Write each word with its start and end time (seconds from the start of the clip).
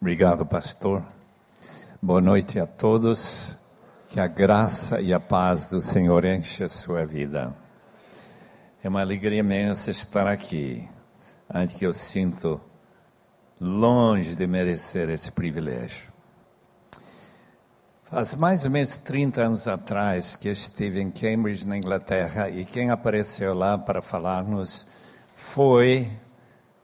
Obrigado, 0.00 0.46
pastor. 0.46 1.02
Boa 2.00 2.22
noite 2.22 2.58
a 2.58 2.66
todos. 2.66 3.58
Que 4.08 4.18
a 4.18 4.26
graça 4.26 4.98
e 4.98 5.12
a 5.12 5.20
paz 5.20 5.66
do 5.66 5.82
Senhor 5.82 6.24
enche 6.24 6.64
a 6.64 6.70
sua 6.70 7.04
vida. 7.04 7.54
É 8.82 8.88
uma 8.88 9.02
alegria 9.02 9.40
imensa 9.40 9.90
estar 9.90 10.26
aqui, 10.26 10.88
antes 11.52 11.76
que 11.76 11.84
eu 11.84 11.92
sinto 11.92 12.58
longe 13.60 14.34
de 14.34 14.46
merecer 14.46 15.10
esse 15.10 15.30
privilégio. 15.30 16.10
Faz 18.04 18.34
mais 18.34 18.64
ou 18.64 18.70
menos 18.70 18.96
30 18.96 19.42
anos 19.42 19.68
atrás 19.68 20.34
que 20.34 20.48
estive 20.48 20.98
em 20.98 21.10
Cambridge, 21.10 21.68
na 21.68 21.76
Inglaterra, 21.76 22.48
e 22.48 22.64
quem 22.64 22.88
apareceu 22.88 23.52
lá 23.52 23.76
para 23.76 24.00
falar-nos 24.00 24.88
foi 25.36 26.10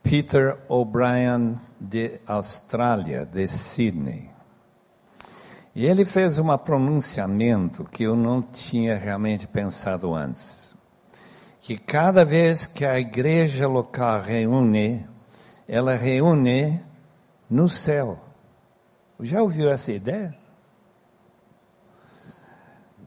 Peter 0.09 0.57
O'Brien 0.68 1.59
de 1.80 2.20
Austrália, 2.29 3.27
de 3.27 3.45
Sydney. 3.48 4.30
E 5.74 5.84
ele 5.84 6.05
fez 6.05 6.38
um 6.38 6.56
pronunciamento 6.56 7.84
que 7.84 8.05
eu 8.05 8.15
não 8.15 8.41
tinha 8.41 8.96
realmente 8.96 9.48
pensado 9.48 10.15
antes. 10.15 10.77
Que 11.60 11.77
cada 11.77 12.24
vez 12.24 12.69
que 12.69 12.84
a 12.84 13.01
igreja 13.01 13.66
local 13.66 14.20
reúne, 14.20 15.05
ela 15.66 15.96
reúne 15.96 16.80
no 17.51 17.68
céu. 17.68 18.16
Já 19.18 19.43
ouviu 19.43 19.68
essa 19.68 19.91
ideia? 19.91 20.32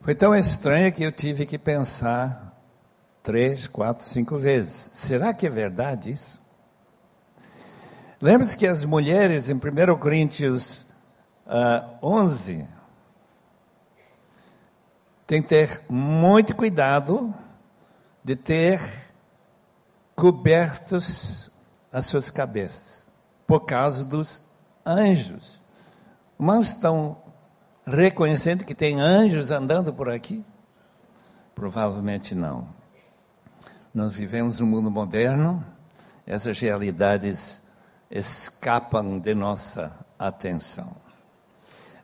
Foi 0.01 0.13
tão 0.13 0.35
estranho 0.35 0.91
que 0.91 1.03
eu 1.03 1.13
tive 1.13 1.45
que 1.45 1.57
pensar 1.57 2.61
três, 3.23 3.69
quatro, 3.69 4.03
cinco 4.03 4.37
vezes. 4.37 4.89
Será 4.91 5.33
que 5.33 5.47
é 5.47 5.49
verdade 5.49 6.11
isso? 6.11 6.48
Lembre-se 8.21 8.57
que 8.57 8.67
as 8.67 8.83
mulheres, 8.83 9.47
em 9.47 9.53
1 9.53 9.97
Coríntios 9.97 10.81
uh, 11.47 12.05
11, 12.05 12.67
têm 15.25 15.41
que 15.41 15.47
ter 15.47 15.81
muito 15.89 16.53
cuidado 16.53 17.33
de 18.21 18.35
ter 18.35 18.81
cobertos 20.17 21.49
as 21.93 22.07
suas 22.07 22.29
cabeças, 22.29 23.07
por 23.47 23.61
causa 23.61 24.03
dos 24.03 24.41
anjos. 24.85 25.61
Mas 26.37 26.67
estão 26.67 27.17
reconhecendo 27.87 28.65
que 28.65 28.75
tem 28.75 28.99
anjos 28.99 29.49
andando 29.49 29.93
por 29.93 30.09
aqui? 30.09 30.45
Provavelmente 31.55 32.35
não. 32.35 32.67
Nós 33.93 34.11
vivemos 34.11 34.59
num 34.59 34.67
mundo 34.67 34.91
moderno, 34.91 35.65
essas 36.27 36.59
realidades 36.59 37.68
escapam 38.09 39.19
de 39.19 39.35
nossa 39.35 40.05
atenção. 40.17 40.95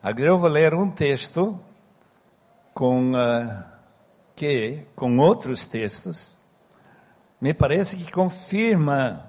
Agora 0.02 0.26
eu 0.26 0.38
vou 0.38 0.48
ler 0.48 0.74
um 0.74 0.90
texto 0.90 1.58
com 2.72 3.12
uh, 3.12 3.64
que, 4.36 4.82
com 4.94 5.18
outros 5.18 5.66
textos, 5.66 6.36
me 7.40 7.52
parece 7.52 7.96
que 7.96 8.10
confirma 8.12 9.28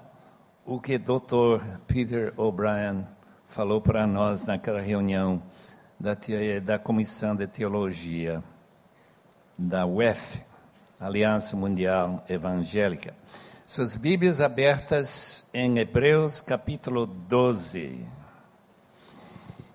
o 0.64 0.78
que 0.78 0.98
Dr. 0.98 1.64
Peter 1.86 2.32
O'Brien 2.36 3.06
falou 3.48 3.80
para 3.80 4.06
nós 4.06 4.44
naquela 4.44 4.80
reunião 4.80 5.42
da, 5.98 6.16
da 6.62 6.78
Comissão 6.78 7.34
de 7.34 7.46
Teologia 7.46 8.44
da 9.56 9.84
UF, 9.86 10.40
Aliança 11.00 11.56
Mundial 11.56 12.22
Evangélica. 12.28 13.14
Suas 13.68 13.94
Bíblias 13.94 14.40
abertas 14.40 15.44
em 15.52 15.76
Hebreus 15.78 16.40
capítulo 16.40 17.04
12. 17.04 18.02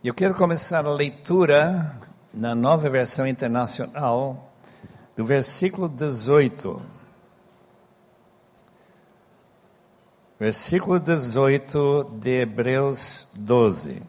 Eu 0.04 0.16
quero 0.16 0.34
começar 0.34 0.84
a 0.84 0.90
leitura 0.90 1.96
na 2.34 2.56
nova 2.56 2.90
versão 2.90 3.28
internacional 3.28 4.52
do 5.16 5.24
versículo 5.24 5.88
18. 5.88 6.82
Versículo 10.40 11.00
18 11.00 12.18
de 12.20 12.42
Hebreus 12.42 13.30
12. 13.36 14.02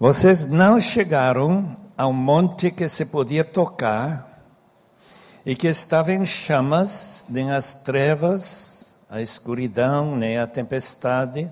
Vocês 0.00 0.46
não 0.46 0.80
chegaram 0.80 1.76
ao 1.94 2.10
monte 2.10 2.70
que 2.70 2.88
se 2.88 3.04
podia 3.04 3.44
tocar 3.44 4.31
e 5.44 5.56
que 5.56 5.68
estava 5.68 6.12
em 6.12 6.24
chamas, 6.24 7.26
nem 7.28 7.50
as 7.50 7.74
trevas, 7.74 8.96
a 9.10 9.20
escuridão, 9.20 10.16
nem 10.16 10.38
a 10.38 10.46
tempestade, 10.46 11.50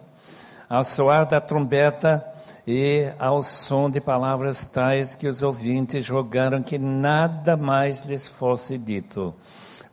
ao 0.68 0.84
soar 0.84 1.26
da 1.26 1.40
trombeta 1.40 2.24
e 2.66 3.10
ao 3.18 3.42
som 3.42 3.90
de 3.90 4.00
palavras 4.00 4.64
tais 4.64 5.16
que 5.16 5.26
os 5.26 5.42
ouvintes 5.42 6.08
rogaram 6.08 6.62
que 6.62 6.78
nada 6.78 7.56
mais 7.56 8.02
lhes 8.02 8.28
fosse 8.28 8.78
dito, 8.78 9.34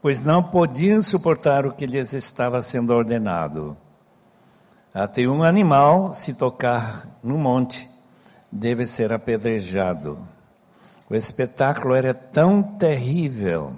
pois 0.00 0.20
não 0.20 0.42
podiam 0.42 1.00
suportar 1.00 1.66
o 1.66 1.72
que 1.72 1.84
lhes 1.84 2.12
estava 2.12 2.62
sendo 2.62 2.94
ordenado. 2.94 3.76
Até 4.94 5.26
um 5.26 5.42
animal 5.42 6.12
se 6.12 6.34
tocar 6.34 7.04
no 7.22 7.36
monte 7.36 7.90
deve 8.50 8.86
ser 8.86 9.12
apedrejado. 9.12 10.18
O 11.10 11.14
espetáculo 11.14 11.94
era 11.94 12.14
tão 12.14 12.62
terrível 12.62 13.72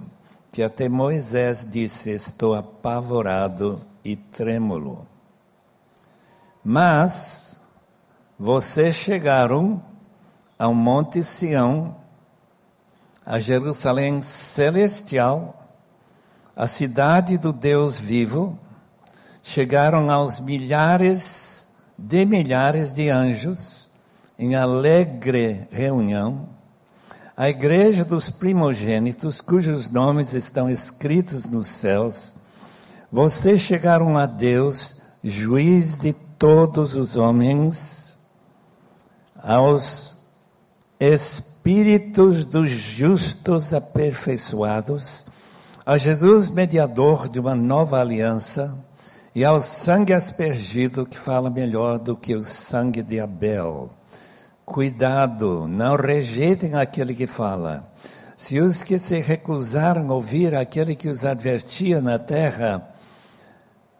que 0.51 0.61
até 0.61 0.89
Moisés 0.89 1.65
disse: 1.69 2.11
Estou 2.11 2.53
apavorado 2.55 3.81
e 4.03 4.15
trêmulo. 4.15 5.07
Mas 6.63 7.59
vocês 8.37 8.95
chegaram 8.95 9.81
ao 10.57 10.73
Monte 10.73 11.23
Sião, 11.23 11.95
a 13.25 13.39
Jerusalém 13.39 14.21
celestial, 14.21 15.67
a 16.55 16.67
cidade 16.67 17.37
do 17.37 17.53
Deus 17.53 17.97
vivo, 17.97 18.59
chegaram 19.41 20.11
aos 20.11 20.39
milhares 20.39 21.67
de 21.97 22.25
milhares 22.25 22.93
de 22.93 23.09
anjos 23.09 23.89
em 24.37 24.55
alegre 24.55 25.67
reunião, 25.71 26.49
a 27.41 27.49
igreja 27.49 28.05
dos 28.05 28.29
primogênitos, 28.29 29.41
cujos 29.41 29.89
nomes 29.89 30.35
estão 30.35 30.69
escritos 30.69 31.45
nos 31.45 31.69
céus, 31.69 32.35
vocês 33.11 33.61
chegaram 33.61 34.15
a 34.15 34.27
Deus, 34.27 35.01
juiz 35.23 35.95
de 35.95 36.13
todos 36.13 36.93
os 36.95 37.17
homens, 37.17 38.15
aos 39.41 40.23
espíritos 40.99 42.45
dos 42.45 42.69
justos 42.69 43.73
aperfeiçoados, 43.73 45.25
a 45.83 45.97
Jesus, 45.97 46.47
mediador 46.47 47.27
de 47.27 47.39
uma 47.39 47.55
nova 47.55 47.99
aliança, 47.99 48.77
e 49.33 49.43
ao 49.43 49.59
sangue 49.59 50.13
aspergido, 50.13 51.07
que 51.07 51.17
fala 51.17 51.49
melhor 51.49 51.97
do 51.97 52.15
que 52.15 52.35
o 52.35 52.43
sangue 52.43 53.01
de 53.01 53.19
Abel 53.19 53.89
Cuidado, 54.71 55.67
não 55.67 55.97
rejeitem 55.97 56.75
aquele 56.75 57.13
que 57.13 57.27
fala. 57.27 57.83
Se 58.37 58.61
os 58.61 58.83
que 58.83 58.97
se 58.97 59.19
recusaram 59.19 60.09
a 60.09 60.13
ouvir 60.13 60.55
aquele 60.55 60.95
que 60.95 61.09
os 61.09 61.25
advertia 61.25 61.99
na 61.99 62.17
terra 62.17 62.81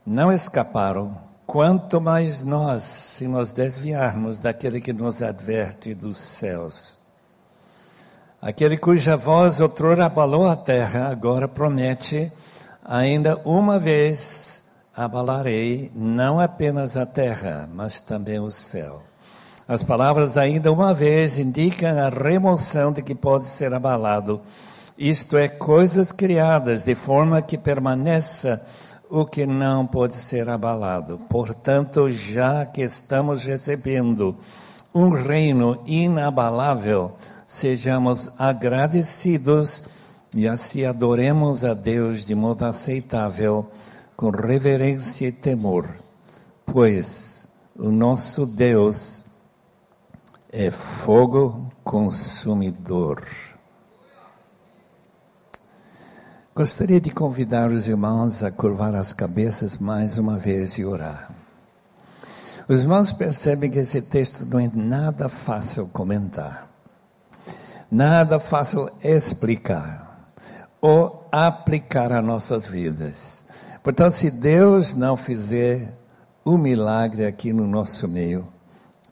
não 0.05 0.31
escaparam, 0.31 1.17
quanto 1.45 1.99
mais 1.99 2.41
nós, 2.41 2.83
se 2.83 3.27
nos 3.27 3.51
desviarmos 3.51 4.39
daquele 4.39 4.79
que 4.79 4.93
nos 4.93 5.21
adverte 5.21 5.93
dos 5.93 6.15
céus. 6.15 6.97
Aquele 8.41 8.77
cuja 8.77 9.17
voz 9.17 9.59
outrora 9.59 10.05
abalou 10.05 10.47
a 10.47 10.55
terra, 10.55 11.09
agora 11.09 11.49
promete, 11.49 12.31
ainda 12.81 13.35
uma 13.43 13.77
vez 13.77 14.63
abalarei 14.95 15.91
não 15.93 16.39
apenas 16.39 16.95
a 16.95 17.05
terra, 17.05 17.69
mas 17.73 17.99
também 17.99 18.39
o 18.39 18.49
céu. 18.49 19.10
As 19.71 19.81
palavras, 19.81 20.37
ainda 20.37 20.69
uma 20.69 20.93
vez, 20.93 21.39
indicam 21.39 21.97
a 21.97 22.09
remoção 22.09 22.91
de 22.91 23.01
que 23.01 23.15
pode 23.15 23.47
ser 23.47 23.73
abalado, 23.73 24.41
isto 24.97 25.37
é, 25.37 25.47
coisas 25.47 26.11
criadas 26.11 26.83
de 26.83 26.93
forma 26.93 27.41
que 27.41 27.57
permaneça 27.57 28.61
o 29.09 29.23
que 29.25 29.45
não 29.45 29.87
pode 29.87 30.17
ser 30.17 30.49
abalado. 30.49 31.21
Portanto, 31.29 32.09
já 32.09 32.65
que 32.65 32.81
estamos 32.81 33.45
recebendo 33.45 34.35
um 34.93 35.11
reino 35.11 35.81
inabalável, 35.85 37.13
sejamos 37.47 38.29
agradecidos 38.37 39.85
e 40.35 40.49
assim 40.49 40.83
adoremos 40.83 41.63
a 41.63 41.73
Deus 41.73 42.25
de 42.25 42.35
modo 42.35 42.65
aceitável, 42.65 43.71
com 44.17 44.31
reverência 44.31 45.29
e 45.29 45.31
temor, 45.31 45.87
pois 46.65 47.47
o 47.73 47.89
nosso 47.89 48.45
Deus 48.45 49.20
é 50.51 50.69
fogo 50.69 51.71
consumidor. 51.81 53.25
Gostaria 56.53 56.99
de 56.99 57.09
convidar 57.09 57.71
os 57.71 57.87
irmãos 57.87 58.43
a 58.43 58.51
curvar 58.51 58.93
as 58.93 59.13
cabeças 59.13 59.77
mais 59.77 60.17
uma 60.17 60.37
vez 60.37 60.77
e 60.77 60.83
orar. 60.83 61.31
Os 62.67 62.81
irmãos 62.81 63.13
percebem 63.13 63.71
que 63.71 63.79
esse 63.79 64.01
texto 64.01 64.45
não 64.45 64.59
é 64.59 64.69
nada 64.75 65.29
fácil 65.29 65.87
comentar, 65.87 66.67
nada 67.89 68.37
fácil 68.37 68.89
explicar 69.01 70.33
ou 70.81 71.27
aplicar 71.31 72.11
a 72.11 72.21
nossas 72.21 72.65
vidas. 72.65 73.45
Portanto, 73.81 74.11
se 74.11 74.29
Deus 74.29 74.93
não 74.93 75.15
fizer 75.15 75.97
o 76.43 76.55
um 76.55 76.57
milagre 76.57 77.25
aqui 77.25 77.53
no 77.53 77.65
nosso 77.65 78.07
meio, 78.07 78.50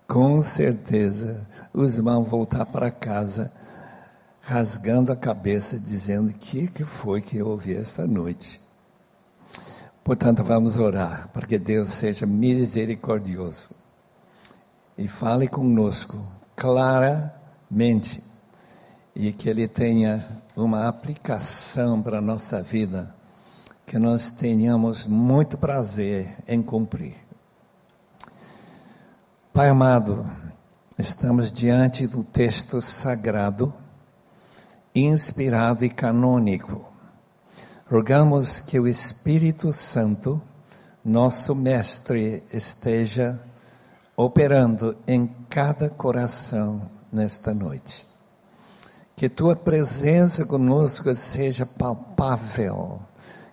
com 0.10 0.42
certeza 0.42 1.48
os 1.72 1.96
irmãos 1.96 2.28
voltar 2.28 2.66
para 2.66 2.90
casa 2.90 3.54
rasgando 4.42 5.12
a 5.12 5.16
cabeça, 5.16 5.78
dizendo: 5.78 6.32
O 6.32 6.34
que, 6.34 6.68
que 6.68 6.84
foi 6.84 7.22
que 7.22 7.38
eu 7.38 7.48
ouvi 7.48 7.76
esta 7.76 8.08
noite? 8.08 8.60
Portanto, 10.04 10.44
vamos 10.44 10.80
orar 10.80 11.30
para 11.32 11.46
que 11.46 11.60
Deus 11.60 11.90
seja 11.90 12.26
misericordioso 12.26 13.70
e 14.98 15.08
fale 15.08 15.48
conosco 15.48 16.26
claramente 16.56 18.24
e 19.16 19.32
que 19.32 19.48
Ele 19.48 19.68
tenha 19.68 20.26
uma 20.58 20.88
aplicação 20.88 22.02
para 22.02 22.18
a 22.18 22.22
nossa 22.22 22.64
vida, 22.64 23.14
que 23.86 24.00
nós 24.00 24.32
tenhamos 24.32 25.06
muito 25.06 25.56
prazer 25.56 26.36
em 26.48 26.64
cumprir. 26.64 27.29
Pai 29.60 29.68
amado, 29.68 30.26
estamos 30.98 31.52
diante 31.52 32.08
do 32.08 32.24
texto 32.24 32.82
sagrado, 32.82 33.74
inspirado 34.96 35.84
e 35.84 35.90
canônico 35.90 36.86
Rogamos 37.92 38.62
que 38.62 38.80
o 38.80 38.88
Espírito 38.88 39.74
Santo, 39.74 40.42
nosso 41.04 41.54
Mestre, 41.54 42.42
esteja 42.54 43.38
operando 44.16 44.96
em 45.06 45.28
cada 45.50 45.90
coração 45.90 46.90
nesta 47.12 47.54
noite. 47.54 48.08
Que 49.14 49.28
tua 49.28 49.58
presença 49.58 50.46
conosco 50.46 51.14
seja 51.14 51.66
palpável, 51.66 53.02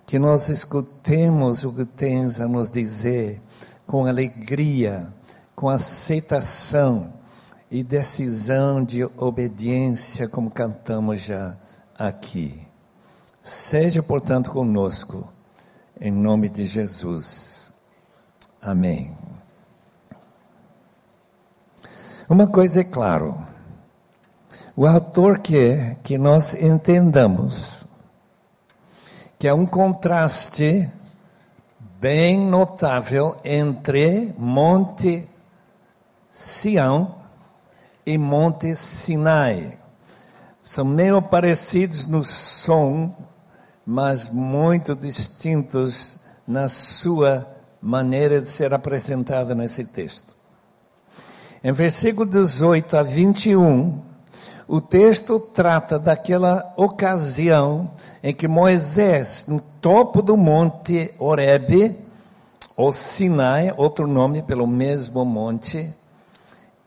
que 0.05 0.17
nós 0.17 0.47
escutemos 0.47 1.65
o 1.65 1.75
que 1.75 1.83
tens 1.83 2.39
a 2.39 2.47
nos 2.47 2.71
dizer 2.71 3.41
com 3.85 4.05
alegria, 4.05 5.13
com 5.57 5.69
aceitação 5.69 7.11
e 7.71 7.83
decisão 7.83 8.83
de 8.83 9.03
obediência, 9.03 10.29
como 10.29 10.51
cantamos 10.51 11.21
já 11.21 11.57
aqui. 11.97 12.61
Seja, 13.41 14.03
portanto, 14.03 14.51
conosco, 14.51 15.27
em 15.99 16.11
nome 16.11 16.47
de 16.47 16.63
Jesus. 16.63 17.73
Amém. 18.61 19.11
Uma 22.29 22.45
coisa 22.45 22.81
é 22.81 22.83
claro: 22.83 23.35
o 24.75 24.85
autor 24.85 25.39
quer 25.39 25.95
que 26.03 26.19
nós 26.19 26.53
entendamos 26.53 27.83
que 29.39 29.47
há 29.47 29.55
um 29.55 29.65
contraste 29.65 30.87
bem 31.99 32.39
notável 32.39 33.37
entre 33.43 34.35
Monte 34.37 35.27
Sião 36.37 37.15
e 38.05 38.15
Monte 38.15 38.75
Sinai. 38.75 39.75
São 40.61 40.85
meio 40.85 41.19
parecidos 41.19 42.05
no 42.05 42.23
som, 42.23 43.11
mas 43.83 44.29
muito 44.29 44.95
distintos 44.95 46.19
na 46.47 46.69
sua 46.69 47.47
maneira 47.81 48.39
de 48.39 48.47
ser 48.47 48.71
apresentada 48.71 49.55
nesse 49.55 49.83
texto. 49.83 50.35
Em 51.63 51.71
versículo 51.71 52.29
18 52.29 52.97
a 52.97 53.01
21, 53.01 53.99
o 54.67 54.79
texto 54.79 55.39
trata 55.39 55.97
daquela 55.97 56.71
ocasião 56.77 57.89
em 58.21 58.31
que 58.31 58.47
Moisés, 58.47 59.45
no 59.47 59.59
topo 59.81 60.21
do 60.21 60.37
monte 60.37 61.15
Horebe, 61.17 61.99
ou 62.75 62.93
Sinai, 62.93 63.73
outro 63.75 64.05
nome 64.05 64.43
pelo 64.43 64.67
mesmo 64.67 65.25
monte, 65.25 65.96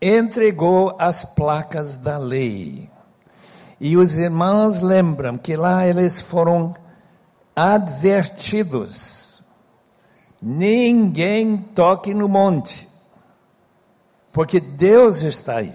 entregou 0.01 0.95
as 0.97 1.23
placas 1.23 1.97
da 1.97 2.17
lei. 2.17 2.89
E 3.79 3.95
os 3.97 4.17
irmãos 4.17 4.81
lembram 4.81 5.37
que 5.37 5.55
lá 5.55 5.85
eles 5.87 6.19
foram 6.19 6.73
advertidos: 7.55 9.43
ninguém 10.41 11.57
toque 11.57 12.13
no 12.13 12.27
monte, 12.27 12.89
porque 14.33 14.59
Deus 14.59 15.21
está 15.21 15.57
aí. 15.57 15.73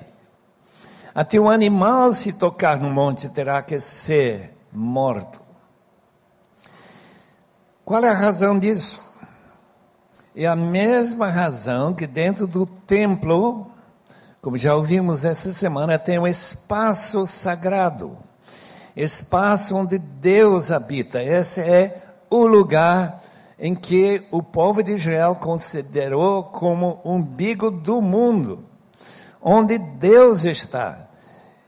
Até 1.14 1.40
um 1.40 1.49
animal, 1.49 2.12
se 2.12 2.34
tocar 2.34 2.78
no 2.78 2.90
monte, 2.90 3.28
terá 3.31 3.62
que 3.62 3.81
ser 3.81 4.55
morto. 4.70 5.40
Qual 7.87 8.05
é 8.05 8.08
a 8.11 8.14
razão 8.14 8.58
disso? 8.58 9.17
É 10.34 10.44
a 10.44 10.55
mesma 10.55 11.31
razão 11.31 11.94
que 11.94 12.06
dentro 12.06 12.46
do 12.46 12.67
templo, 12.67 13.70
como 14.47 14.57
já 14.57 14.77
ouvimos 14.77 15.25
essa 15.25 15.53
semana, 15.53 15.99
tem 15.99 16.21
um 16.21 16.27
espaço 16.27 17.27
sagrado 17.27 18.17
espaço 18.95 19.75
onde 19.75 19.99
Deus 19.99 20.71
habita. 20.71 21.21
Esse 21.21 21.61
é 21.61 22.01
o 22.31 22.47
lugar 22.47 23.21
em 23.59 23.75
que 23.75 24.25
o 24.31 24.41
povo 24.45 24.85
de 24.85 24.95
Israel 24.95 25.35
considerou 25.35 26.45
como 26.45 27.01
umbigo 27.05 27.73
do 27.73 28.01
mundo, 28.01 28.65
onde 29.43 29.79
Deus 29.79 30.45
está. 30.45 31.09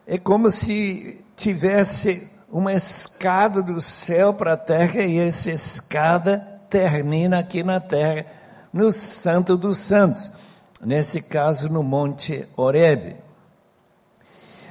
É 0.07 0.17
como 0.17 0.49
se 0.49 1.25
tivesse 1.35 2.31
uma 2.49 2.73
escada 2.73 3.61
do 3.61 3.81
céu 3.81 4.33
para 4.33 4.53
a 4.53 4.57
terra 4.57 5.03
e 5.03 5.19
essa 5.19 5.51
escada 5.51 6.61
termina 6.71 7.41
aqui 7.41 7.65
na 7.65 7.81
terra, 7.81 8.25
no 8.73 8.93
Santo 8.93 9.57
dos 9.57 9.79
Santos, 9.79 10.33
nesse 10.81 11.23
caso 11.23 11.69
no 11.69 11.83
Monte 11.83 12.49
Horebe. 12.57 13.17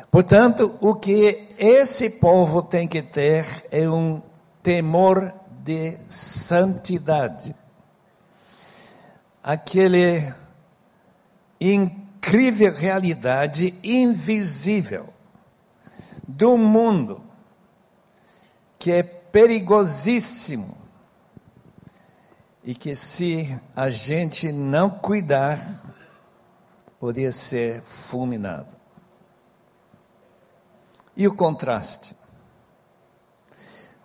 Portanto, 0.10 0.78
o 0.80 0.96
que 0.96 1.54
esse 1.58 2.10
povo 2.12 2.62
tem 2.62 2.88
que 2.88 3.02
ter 3.02 3.66
é 3.70 3.90
um 3.90 4.22
temor 4.64 5.34
de 5.64 5.98
santidade. 6.08 7.56
Aquele 9.44 10.34
incrível 11.60 12.74
realidade 12.74 13.78
invisível 13.84 15.08
do 16.28 16.58
mundo 16.58 17.22
que 18.80 18.92
é 18.92 19.04
perigosíssimo 19.04 20.78
e 22.64 22.76
que 22.76 22.96
se 22.96 23.58
a 23.76 23.90
gente 23.90 24.52
não 24.52 24.90
cuidar, 24.90 25.87
poderia 27.00 27.32
ser 27.32 27.82
fulminado. 27.84 28.76
E 31.16 31.28
o 31.28 31.36
contraste? 31.36 32.16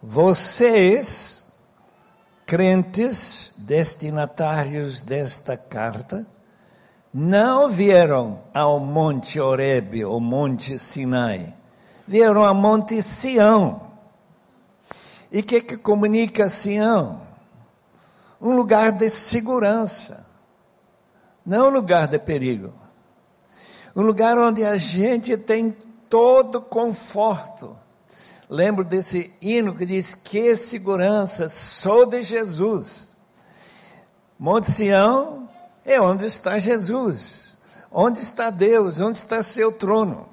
Vocês, 0.02 1.52
crentes, 2.46 3.54
destinatários 3.58 5.00
desta 5.00 5.56
carta, 5.56 6.26
não 7.12 7.68
vieram 7.68 8.40
ao 8.54 8.80
Monte 8.80 9.38
Horebe 9.38 10.04
ou 10.04 10.18
Monte 10.18 10.78
Sinai, 10.78 11.54
vieram 12.08 12.44
ao 12.44 12.54
Monte 12.54 13.02
Sião. 13.02 13.92
E 15.30 15.40
o 15.40 15.42
que, 15.42 15.60
que 15.60 15.76
comunica 15.76 16.48
Sião? 16.48 17.20
Um 18.40 18.56
lugar 18.56 18.92
de 18.92 19.08
segurança, 19.08 20.26
não 21.44 21.68
um 21.68 21.70
lugar 21.70 22.08
de 22.08 22.18
perigo. 22.18 22.81
Um 23.94 24.02
lugar 24.02 24.38
onde 24.38 24.64
a 24.64 24.76
gente 24.76 25.36
tem 25.36 25.76
todo 26.08 26.60
conforto. 26.60 27.76
Lembro 28.48 28.84
desse 28.84 29.32
hino 29.40 29.74
que 29.76 29.86
diz: 29.86 30.14
Que 30.14 30.54
segurança, 30.56 31.48
sou 31.48 32.06
de 32.06 32.22
Jesus. 32.22 33.14
Monte 34.38 34.70
Sião 34.70 35.48
é 35.84 36.00
onde 36.00 36.26
está 36.26 36.58
Jesus, 36.58 37.58
onde 37.90 38.18
está 38.18 38.50
Deus, 38.50 39.00
onde 39.00 39.18
está 39.18 39.42
seu 39.42 39.72
trono. 39.72 40.26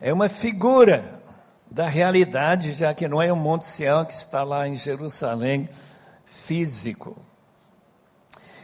É 0.00 0.12
uma 0.12 0.28
figura 0.28 1.22
da 1.70 1.88
realidade, 1.88 2.72
já 2.72 2.94
que 2.94 3.08
não 3.08 3.20
é 3.20 3.32
o 3.32 3.36
Monte 3.36 3.66
Sião 3.66 4.04
que 4.04 4.12
está 4.12 4.42
lá 4.42 4.68
em 4.68 4.76
Jerusalém 4.76 5.68
físico. 6.24 7.16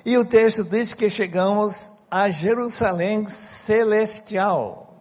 E 0.05 0.17
o 0.17 0.25
texto 0.25 0.65
diz 0.65 0.95
que 0.95 1.11
chegamos 1.11 2.00
a 2.11 2.29
Jerusalém 2.29 3.29
celestial. 3.29 4.97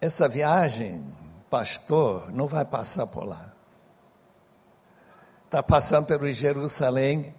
Essa 0.00 0.28
viagem, 0.28 1.04
pastor, 1.48 2.30
não 2.32 2.46
vai 2.46 2.64
passar 2.64 3.06
por 3.06 3.24
lá. 3.24 3.52
Está 5.46 5.62
passando 5.62 6.06
pelo 6.06 6.30
Jerusalém 6.30 7.34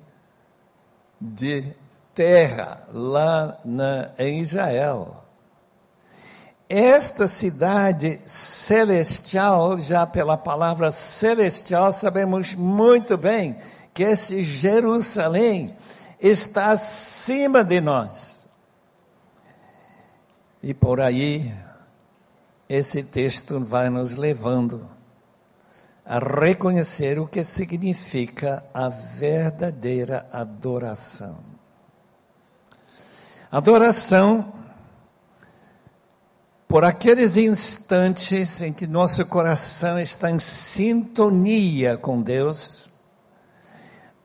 de 1.19 1.73
terra, 2.15 2.87
lá 2.91 3.59
na, 3.63 4.11
em 4.17 4.39
Israel. 4.39 5.23
Esta 6.67 7.27
cidade 7.27 8.19
celestial, 8.25 9.77
já 9.77 10.07
pela 10.07 10.37
palavra 10.37 10.89
celestial, 10.89 11.91
sabemos 11.91 12.53
muito 12.53 13.17
bem 13.17 13.57
que 13.93 14.03
esse 14.03 14.41
Jerusalém 14.41 15.75
está 16.21 16.71
acima 16.71 17.63
de 17.63 17.81
nós. 17.81 18.47
E 20.61 20.73
por 20.73 21.01
aí, 21.01 21.51
esse 22.69 23.01
texto 23.01 23.59
vai 23.65 23.89
nos 23.89 24.15
levando 24.15 24.87
a 26.05 26.19
reconhecer 26.19 27.17
o 27.19 27.27
que 27.27 27.43
significa 27.43 28.63
a 28.73 28.87
verdadeira 28.89 30.27
adoração. 30.31 31.39
Adoração 33.51 34.53
por 36.67 36.85
aqueles 36.85 37.35
instantes 37.35 38.61
em 38.61 38.71
que 38.71 38.85
nosso 38.85 39.25
coração 39.25 39.99
está 39.99 40.29
em 40.29 40.39
sintonia 40.39 41.97
com 41.97 42.21
Deus, 42.21 42.90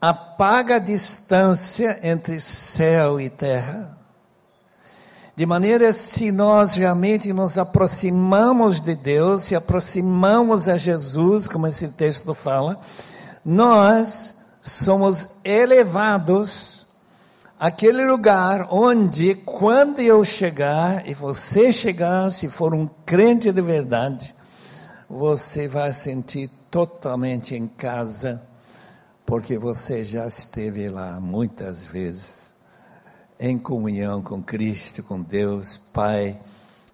apaga 0.00 0.76
a 0.76 0.80
distância 0.80 1.98
entre 2.02 2.38
céu 2.40 3.20
e 3.20 3.30
terra, 3.30 3.96
de 5.34 5.44
maneira 5.44 5.92
se 5.92 6.32
nós 6.32 6.76
realmente 6.76 7.32
nos 7.32 7.58
aproximamos 7.58 8.80
de 8.80 8.94
Deus, 8.94 9.44
se 9.44 9.54
aproximamos 9.54 10.68
a 10.68 10.78
Jesus, 10.78 11.46
como 11.46 11.66
esse 11.66 11.88
texto 11.88 12.32
fala, 12.32 12.80
nós 13.44 14.38
somos 14.62 15.28
elevados 15.44 16.86
aquele 17.58 18.04
lugar 18.06 18.68
onde, 18.70 19.34
quando 19.34 20.00
eu 20.00 20.24
chegar 20.24 21.06
e 21.08 21.14
você 21.14 21.72
chegar, 21.72 22.30
se 22.30 22.48
for 22.48 22.74
um 22.74 22.88
crente 23.04 23.52
de 23.52 23.62
verdade, 23.62 24.34
você 25.08 25.68
vai 25.68 25.92
sentir 25.92 26.50
totalmente 26.70 27.54
em 27.54 27.66
casa, 27.66 28.42
porque 29.26 29.58
você 29.58 30.04
já 30.04 30.24
esteve 30.26 30.88
lá 30.88 31.20
muitas 31.20 31.84
vezes, 31.84 32.54
em 33.38 33.58
comunhão 33.58 34.22
com 34.22 34.40
Cristo, 34.40 35.02
com 35.02 35.20
Deus, 35.20 35.76
Pai, 35.76 36.40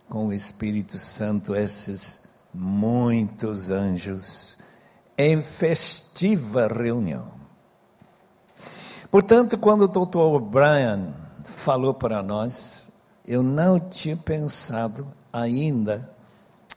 com 0.09 0.29
o 0.29 0.33
Espírito 0.33 0.97
Santo, 0.99 1.55
esses 1.55 2.27
muitos 2.53 3.71
anjos, 3.71 4.57
em 5.17 5.41
festiva 5.43 6.67
reunião. 6.67 7.27
Portanto, 9.11 9.59
quando 9.59 9.83
o 9.83 9.89
doutor 9.89 10.41
Brian 10.41 11.13
falou 11.45 11.93
para 11.93 12.23
nós, 12.23 12.91
eu 13.27 13.43
não 13.43 13.79
tinha 13.79 14.17
pensado 14.17 15.07
ainda 15.31 16.11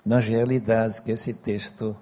nas 0.06 0.28
realidades 0.28 1.00
que 1.00 1.12
esse 1.12 1.34
texto 1.34 1.96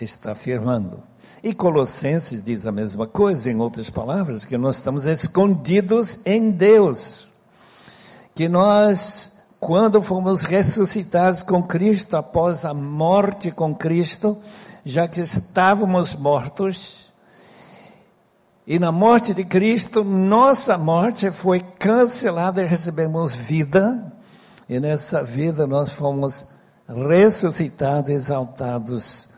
está 0.00 0.32
afirmando. 0.32 1.02
E 1.42 1.54
Colossenses 1.54 2.42
diz 2.42 2.66
a 2.66 2.72
mesma 2.72 3.06
coisa, 3.06 3.50
em 3.50 3.60
outras 3.60 3.88
palavras, 3.88 4.44
que 4.44 4.56
nós 4.58 4.76
estamos 4.76 5.06
escondidos 5.06 6.20
em 6.26 6.50
Deus. 6.50 7.28
Que 8.34 8.48
nós, 8.48 9.44
quando 9.60 10.02
fomos 10.02 10.42
ressuscitados 10.42 11.42
com 11.42 11.62
Cristo, 11.62 12.16
após 12.16 12.64
a 12.64 12.74
morte 12.74 13.50
com 13.50 13.74
Cristo, 13.74 14.36
já 14.84 15.06
que 15.06 15.20
estávamos 15.20 16.14
mortos, 16.14 17.06
e 18.66 18.80
na 18.80 18.90
morte 18.90 19.32
de 19.32 19.44
Cristo, 19.44 20.02
nossa 20.02 20.76
morte 20.76 21.30
foi 21.30 21.60
cancelada 21.60 22.60
e 22.60 22.66
recebemos 22.66 23.32
vida. 23.32 24.12
E 24.68 24.80
nessa 24.80 25.22
vida 25.22 25.68
nós 25.68 25.90
fomos 25.90 26.48
ressuscitados, 26.88 28.10
exaltados 28.10 29.35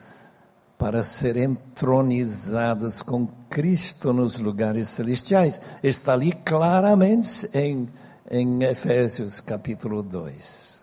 para 0.78 1.02
ser 1.02 1.36
entronizados 1.36 3.02
com 3.02 3.26
Cristo 3.50 4.12
nos 4.12 4.38
lugares 4.38 4.88
celestiais. 4.88 5.60
Está 5.82 6.12
ali 6.12 6.32
claramente 6.32 7.50
em, 7.52 7.88
em 8.30 8.62
Efésios 8.62 9.40
capítulo 9.40 10.02
2. 10.02 10.78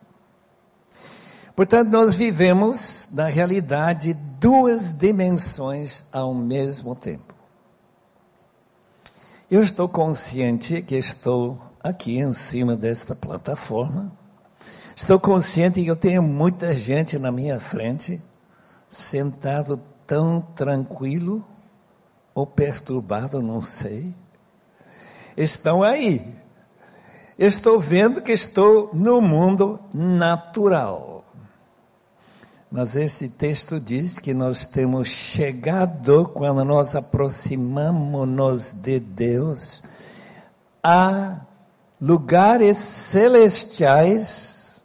Portanto, 1.55 1.89
nós 1.89 2.13
vivemos, 2.13 3.09
na 3.13 3.27
realidade, 3.27 4.13
duas 4.13 4.91
dimensões 4.91 6.05
ao 6.11 6.33
mesmo 6.33 6.93
tempo. 6.93 7.33
Eu 9.49 9.61
estou 9.61 9.87
consciente 9.87 10.81
que 10.81 10.95
estou 10.95 11.57
aqui 11.81 12.17
em 12.17 12.33
cima 12.33 12.75
desta 12.75 13.15
plataforma. 13.15 14.11
Estou 14.93 15.17
consciente 15.17 15.81
que 15.81 15.89
eu 15.89 15.95
tenho 15.95 16.21
muita 16.21 16.73
gente 16.73 17.17
na 17.17 17.31
minha 17.31 17.59
frente, 17.59 18.21
sentado 18.95 19.79
tão 20.07 20.39
tranquilo 20.39 21.43
ou 22.33 22.47
perturbado, 22.47 23.41
não 23.41 23.61
sei. 23.61 24.15
Estão 25.35 25.83
aí. 25.83 26.33
estou 27.37 27.77
vendo 27.77 28.21
que 28.21 28.31
estou 28.31 28.89
no 28.93 29.21
mundo 29.21 29.79
natural. 29.93 31.25
Mas 32.71 32.95
esse 32.95 33.29
texto 33.29 33.79
diz 33.79 34.17
que 34.17 34.33
nós 34.33 34.65
temos 34.65 35.09
chegado, 35.09 36.29
quando 36.33 36.63
nós 36.63 36.95
aproximamos-nos 36.95 38.71
de 38.71 38.99
Deus, 38.99 39.83
a 40.83 41.41
lugares 41.99 42.77
celestiais, 42.77 44.83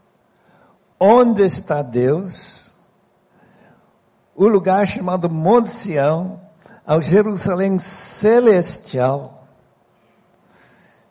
onde 0.98 1.42
está 1.42 1.82
Deus, 1.82 2.59
o 4.40 4.48
lugar 4.48 4.86
chamado 4.86 5.28
Monte 5.28 5.68
Sião, 5.68 6.40
ao 6.86 7.02
Jerusalém 7.02 7.78
celestial, 7.78 9.46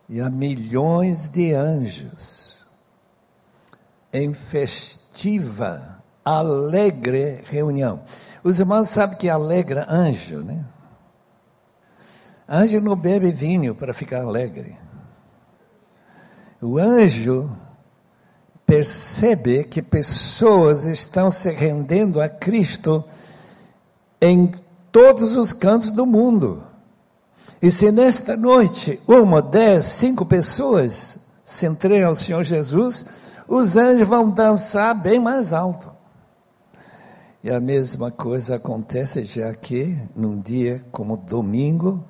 e 0.08 0.20
a 0.20 0.28
milhões 0.28 1.28
de 1.28 1.54
anjos 1.54 2.66
em 4.12 4.34
festiva 4.34 6.02
alegre 6.24 7.44
reunião. 7.46 8.00
Os 8.42 8.58
irmãos 8.58 8.88
sabem 8.88 9.16
que 9.16 9.28
alegra 9.28 9.86
anjo, 9.88 10.38
né? 10.38 10.64
Anjo 12.48 12.80
não 12.80 12.96
bebe 12.96 13.30
vinho 13.30 13.76
para 13.76 13.94
ficar 13.94 14.22
alegre. 14.22 14.76
O 16.60 16.78
anjo 16.78 17.48
percebe 18.66 19.62
que 19.62 19.80
pessoas 19.80 20.86
estão 20.86 21.30
se 21.30 21.48
rendendo 21.52 22.20
a 22.20 22.28
Cristo 22.28 23.04
em 24.20 24.52
todos 24.92 25.36
os 25.36 25.52
cantos 25.52 25.90
do 25.90 26.04
mundo. 26.04 26.62
E 27.62 27.70
se 27.70 27.90
nesta 27.90 28.36
noite 28.36 29.00
uma, 29.06 29.40
dez, 29.40 29.84
cinco 29.86 30.24
pessoas 30.24 31.26
se 31.44 31.66
entregam 31.66 32.08
ao 32.08 32.14
Senhor 32.14 32.44
Jesus, 32.44 33.04
os 33.48 33.76
anjos 33.76 34.08
vão 34.08 34.30
dançar 34.30 34.94
bem 34.94 35.18
mais 35.18 35.52
alto. 35.52 35.90
E 37.42 37.50
a 37.50 37.60
mesma 37.60 38.10
coisa 38.10 38.56
acontece 38.56 39.24
já 39.24 39.54
que, 39.54 39.98
num 40.14 40.40
dia 40.40 40.84
como 40.92 41.16
domingo, 41.16 42.04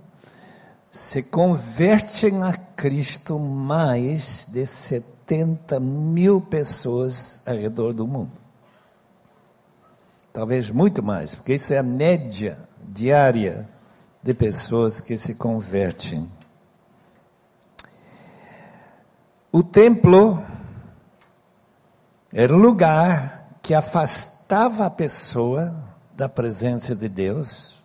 se 0.90 1.22
convertem 1.22 2.42
a 2.42 2.52
Cristo 2.52 3.38
mais 3.38 4.46
de 4.50 4.66
70 4.66 5.78
mil 5.78 6.40
pessoas 6.40 7.42
ao 7.46 7.54
redor 7.54 7.94
do 7.94 8.06
mundo. 8.06 8.39
Talvez 10.32 10.70
muito 10.70 11.02
mais, 11.02 11.34
porque 11.34 11.54
isso 11.54 11.72
é 11.72 11.78
a 11.78 11.82
média 11.82 12.58
diária 12.82 13.68
de 14.22 14.32
pessoas 14.32 15.00
que 15.00 15.16
se 15.16 15.34
convertem. 15.34 16.30
O 19.50 19.62
templo 19.62 20.40
era 22.32 22.54
um 22.54 22.58
lugar 22.58 23.58
que 23.60 23.74
afastava 23.74 24.86
a 24.86 24.90
pessoa 24.90 25.74
da 26.14 26.28
presença 26.28 26.94
de 26.94 27.08
Deus. 27.08 27.80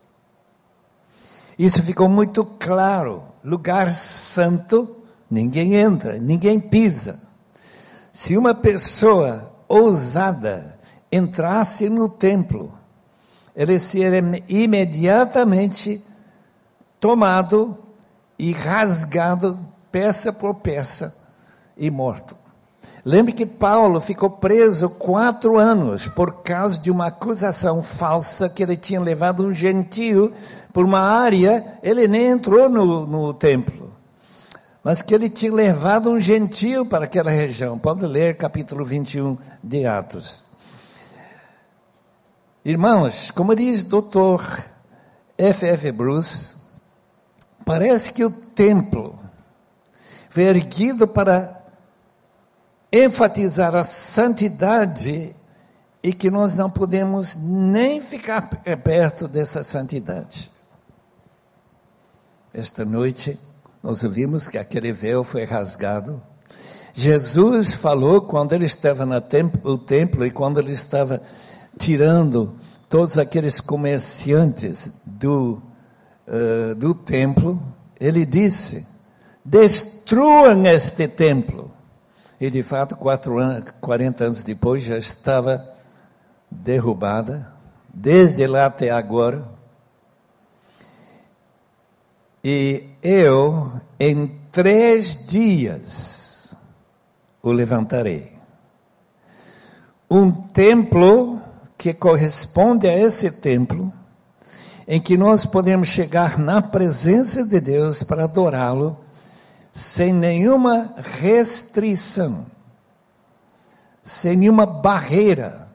Isso 1.57 1.81
ficou 1.81 2.07
muito 2.07 2.45
claro. 2.45 3.23
Lugar 3.43 3.89
santo, 3.89 4.97
ninguém 5.29 5.73
entra, 5.73 6.19
ninguém 6.19 6.59
pisa. 6.59 7.19
Se 8.13 8.37
uma 8.37 8.53
pessoa 8.53 9.51
ousada 9.67 10.75
entrasse 11.15 11.89
no 11.89 12.10
templo, 12.10 12.74
ele 13.55 13.79
seria 13.79 14.22
imediatamente 14.48 16.03
tomado 17.00 17.77
e 18.38 18.51
rasgado 18.51 19.57
peça 19.91 20.34
por 20.34 20.55
peça 20.55 21.15
e 21.77 21.89
morto. 21.89 22.36
Lembre 23.03 23.34
que 23.34 23.45
Paulo 23.45 24.01
ficou 24.01 24.29
preso 24.29 24.89
quatro 24.89 25.60
anos 25.60 26.07
por 26.07 26.41
causa 26.41 26.79
de 26.79 26.89
uma 26.89 27.07
acusação 27.07 27.84
falsa 27.84 28.50
que 28.50 28.63
ele 28.63 28.75
tinha 28.75 29.00
levado 29.00 29.45
um 29.45 29.53
gentio 29.53 30.34
por 30.74 30.84
uma 30.84 31.00
área, 31.00 31.77
ele 31.84 32.07
nem 32.07 32.29
entrou 32.29 32.67
no, 32.67 33.05
no 33.05 33.34
templo. 33.34 33.91
mas 34.84 35.01
que 35.01 35.15
ele 35.15 35.29
tinha 35.29 35.53
levado 35.53 36.12
um 36.12 36.19
gentil 36.19 36.86
para 36.86 37.05
aquela 37.05 37.31
região. 37.31 37.77
Pode 37.77 38.05
ler 38.05 38.38
capítulo 38.38 38.84
21 38.84 39.38
de 39.63 39.86
Atos. 39.86 40.44
Irmãos, 42.67 43.29
como 43.29 43.55
diz 43.55 43.84
doutor 43.84 44.43
F. 45.38 45.67
F. 45.67 45.91
Bruce, 45.91 46.55
parece 47.63 48.12
que 48.12 48.25
o 48.25 48.31
templo 48.31 49.19
foi 50.31 50.45
erguido 50.45 51.07
para 51.07 51.63
enfatizar 52.91 53.75
a 53.75 53.84
santidade 53.84 55.36
e 56.01 56.12
que 56.12 56.31
nós 56.31 56.55
não 56.55 56.67
podemos 56.67 57.36
nem 57.36 58.01
ficar 58.01 58.50
perto 58.84 59.27
dessa 59.27 59.62
santidade. 59.62 60.51
Esta 62.51 62.84
noite, 62.84 63.39
nós 63.84 64.03
ouvimos 64.03 64.48
que 64.48 64.57
aquele 64.57 64.91
véu 64.91 65.24
foi 65.24 65.45
rasgado. 65.45 66.19
Jesus 66.93 67.75
falou 67.75 68.22
quando 68.22 68.53
ele 68.53 68.65
estava 68.65 69.05
no 69.05 69.22
templo, 69.22 69.77
templo 69.77 70.25
e 70.25 70.31
quando 70.31 70.60
ele 70.60 70.72
estava 70.72 71.22
tirando 71.77 72.55
todos 72.89 73.17
aqueles 73.17 73.60
comerciantes 73.60 75.01
do, 75.05 75.62
uh, 76.27 76.75
do 76.75 76.94
templo, 76.94 77.62
ele 78.00 78.25
disse: 78.25 78.88
destruam 79.44 80.65
este 80.65 81.08
templo. 81.08 81.72
E 82.39 82.50
de 82.50 82.62
fato, 82.63 82.96
quatro 82.96 83.38
anos, 83.38 83.70
40 83.79 84.25
anos 84.25 84.44
depois, 84.44 84.84
já 84.84 84.98
estava 84.98 85.74
derrubada, 86.51 87.53
desde 87.94 88.46
lá 88.46 88.65
até 88.65 88.89
agora. 88.91 89.46
E 92.44 92.89
eu, 93.01 93.72
em 94.00 94.39
três 94.51 95.25
dias, 95.25 96.55
o 97.41 97.51
levantarei. 97.51 98.34
Um 100.10 100.32
templo 100.32 101.34
que 101.77 101.94
corresponde 101.94 102.88
a 102.88 102.98
esse 102.98 103.29
templo, 103.32 103.91
em 104.88 105.00
que 105.00 105.17
nós 105.17 105.46
podemos 105.46 105.88
chegar 105.88 106.38
na 106.38 106.62
presença 106.62 107.44
de 107.44 107.60
Deus 107.60 108.03
para 108.03 108.25
adorá-lo, 108.25 108.98
sem 109.72 110.13
nenhuma 110.13 110.94
restrição, 110.98 112.46
sem 114.01 114.38
nenhuma 114.38 114.65
barreira 114.65 115.65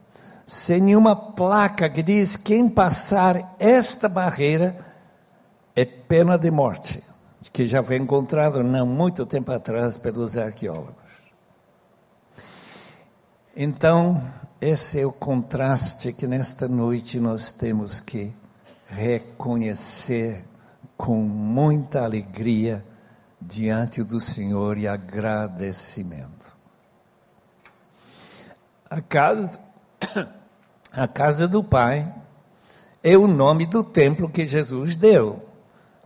sem 0.51 0.81
nenhuma 0.81 1.15
placa 1.15 1.89
que 1.89 2.03
diz 2.03 2.35
quem 2.35 2.67
passar 2.67 3.55
esta 3.57 4.09
barreira 4.09 4.75
é 5.73 5.85
pena 5.85 6.37
de 6.37 6.51
morte, 6.51 7.01
que 7.53 7.65
já 7.65 7.81
foi 7.81 7.95
encontrado 7.95 8.61
não 8.61 8.85
muito 8.85 9.25
tempo 9.25 9.49
atrás 9.49 9.95
pelos 9.95 10.35
arqueólogos. 10.35 11.00
Então, 13.55 14.21
esse 14.59 14.99
é 14.99 15.05
o 15.05 15.11
contraste 15.11 16.13
que 16.13 16.27
nesta 16.27 16.67
noite 16.67 17.19
nós 17.19 17.51
temos 17.51 17.99
que 17.99 18.33
reconhecer 18.87 20.45
com 20.95 21.17
muita 21.21 22.03
alegria 22.03 22.85
diante 23.41 24.03
do 24.03 24.19
Senhor 24.19 24.77
e 24.77 24.87
agradecimento. 24.87 26.51
A 28.89 29.01
casa 29.01 29.59
a 30.91 31.07
casa 31.07 31.47
do 31.47 31.63
Pai 31.63 32.13
é 33.01 33.17
o 33.17 33.25
nome 33.25 33.65
do 33.65 33.83
templo 33.83 34.29
que 34.29 34.45
Jesus 34.45 34.95
deu. 34.95 35.45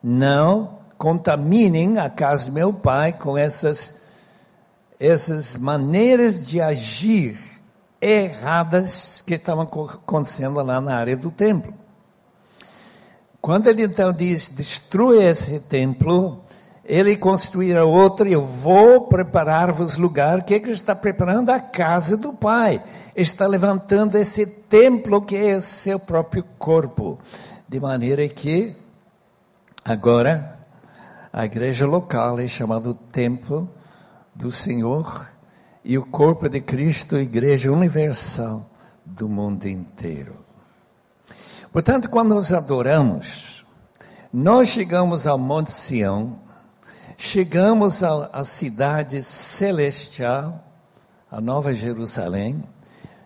Não 0.01 0.79
contaminem 0.97 1.97
a 1.97 2.09
casa 2.09 2.45
do 2.45 2.53
meu 2.53 2.71
Pai 2.71 3.11
com 3.11 3.35
essas, 3.35 4.04
essas 4.99 5.57
maneiras 5.57 6.45
de 6.45 6.61
agir 6.61 7.39
erradas 8.01 9.21
que 9.25 9.33
estavam 9.33 9.63
acontecendo 9.63 10.61
lá 10.61 10.79
na 10.79 10.95
área 10.95 11.17
do 11.17 11.31
templo. 11.31 11.73
Quando 13.41 13.67
ele 13.67 13.83
então 13.83 14.11
diz: 14.11 14.47
destrua 14.49 15.23
esse 15.23 15.59
templo, 15.61 16.43
ele 16.83 17.15
construirá 17.17 17.83
outro, 17.83 18.27
eu 18.27 18.45
vou 18.45 19.07
preparar-vos 19.07 19.97
lugar. 19.97 20.39
O 20.39 20.43
que, 20.43 20.53
é 20.53 20.59
que 20.59 20.65
ele 20.65 20.73
está 20.73 20.95
preparando? 20.95 21.49
A 21.49 21.59
casa 21.59 22.15
do 22.15 22.33
Pai. 22.33 22.83
Está 23.15 23.47
levantando 23.47 24.17
esse 24.17 24.45
templo 24.45 25.21
que 25.21 25.35
é 25.35 25.55
o 25.55 25.61
seu 25.61 25.99
próprio 25.99 26.43
corpo. 26.57 27.19
De 27.67 27.79
maneira 27.79 28.27
que, 28.29 28.75
agora, 29.83 30.59
a 31.33 31.45
igreja 31.45 31.87
local 31.87 32.39
é 32.39 32.47
chamada 32.47 32.89
o 32.89 32.93
templo 32.93 33.67
do 34.35 34.51
Senhor 34.51 35.27
e 35.83 35.97
o 35.97 36.05
corpo 36.05 36.49
de 36.49 36.59
Cristo, 36.59 37.17
igreja 37.17 37.71
universal 37.71 38.69
do 39.05 39.29
mundo 39.29 39.65
inteiro. 39.67 40.35
Portanto, 41.71 42.09
quando 42.09 42.35
nós 42.35 42.51
adoramos, 42.51 43.65
nós 44.31 44.69
chegamos 44.69 45.25
ao 45.25 45.37
Monte 45.37 45.71
Sião, 45.71 46.39
Chegamos 47.17 48.03
à 48.03 48.43
cidade 48.43 49.23
celestial, 49.23 50.61
a 51.31 51.39
Nova 51.39 51.73
Jerusalém. 51.73 52.61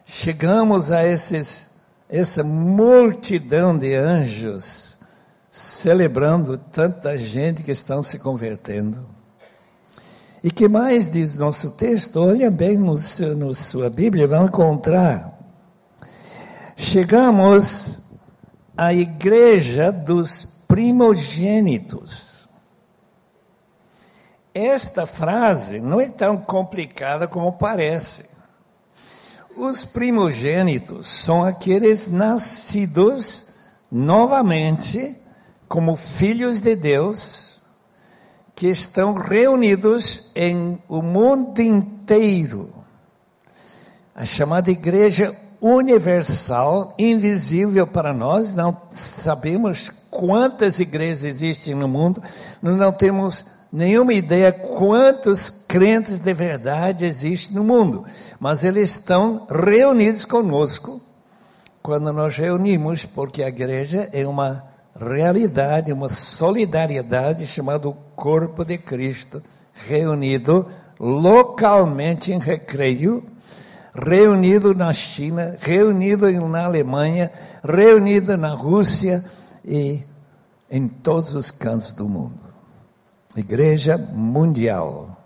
Chegamos 0.05 0.91
a 0.91 1.05
esses, 1.05 1.75
essa 2.07 2.43
multidão 2.43 3.77
de 3.77 3.95
anjos 3.95 4.99
celebrando 5.49 6.57
tanta 6.57 7.17
gente 7.17 7.63
que 7.63 7.71
estão 7.71 8.03
se 8.03 8.19
convertendo. 8.19 9.05
E 10.43 10.49
que 10.49 10.67
mais 10.67 11.09
diz 11.09 11.35
nosso 11.35 11.71
texto? 11.71 12.17
Olha 12.21 12.49
bem 12.49 12.77
no, 12.77 12.95
no 13.35 13.53
sua 13.53 13.89
Bíblia, 13.89 14.25
vão 14.25 14.45
encontrar. 14.45 15.37
Chegamos 16.77 18.03
à 18.77 18.93
igreja 18.93 19.91
dos 19.91 20.63
primogênitos. 20.67 22.47
Esta 24.53 25.05
frase 25.05 25.79
não 25.79 25.99
é 25.99 26.07
tão 26.07 26.37
complicada 26.37 27.27
como 27.27 27.51
parece. 27.53 28.29
Os 29.57 29.83
primogênitos 29.83 31.07
são 31.07 31.43
aqueles 31.43 32.07
nascidos 32.07 33.53
novamente 33.91 35.17
como 35.67 35.95
filhos 35.95 36.61
de 36.61 36.75
Deus, 36.75 37.48
que 38.59 38.67
estão 38.67 39.13
reunidos 39.13 40.31
em 40.35 40.77
o 40.89 41.01
mundo 41.01 41.61
inteiro. 41.61 42.69
A 44.13 44.25
chamada 44.25 44.69
Igreja 44.69 45.33
Universal, 45.61 46.93
invisível 46.99 47.87
para 47.87 48.11
nós, 48.11 48.53
não 48.53 48.77
sabemos 48.91 49.89
quantas 50.11 50.77
igrejas 50.81 51.23
existem 51.23 51.73
no 51.73 51.87
mundo, 51.87 52.21
nós 52.61 52.75
não 52.75 52.91
temos 52.91 53.45
nenhuma 53.71 54.13
ideia 54.13 54.51
quantos 54.51 55.49
crentes 55.49 56.19
de 56.19 56.33
verdade 56.33 57.05
existem 57.05 57.55
no 57.55 57.63
mundo, 57.63 58.03
mas 58.41 58.65
eles 58.65 58.89
estão 58.89 59.47
reunidos 59.49 60.25
conosco 60.25 60.99
quando 61.81 62.11
nós 62.11 62.35
reunimos, 62.35 63.05
porque 63.05 63.41
a 63.41 63.47
igreja 63.47 64.09
é 64.11 64.27
uma 64.27 64.68
realidade, 64.99 65.93
uma 65.93 66.09
solidariedade 66.09 67.47
chamada 67.47 67.89
corpo 68.15 68.65
de 68.65 68.77
Cristo, 68.77 69.41
reunido 69.73 70.67
localmente 70.99 72.33
em 72.33 72.37
recreio, 72.37 73.23
reunido 73.95 74.73
na 74.73 74.91
China, 74.91 75.57
reunido 75.61 76.29
na 76.47 76.65
Alemanha, 76.65 77.31
reunido 77.63 78.35
na 78.35 78.49
Rússia 78.49 79.23
e 79.63 80.03
em 80.69 80.87
todos 80.87 81.33
os 81.33 81.49
cantos 81.49 81.93
do 81.93 82.07
mundo. 82.07 82.43
Igreja 83.35 83.97
Mundial. 83.97 85.17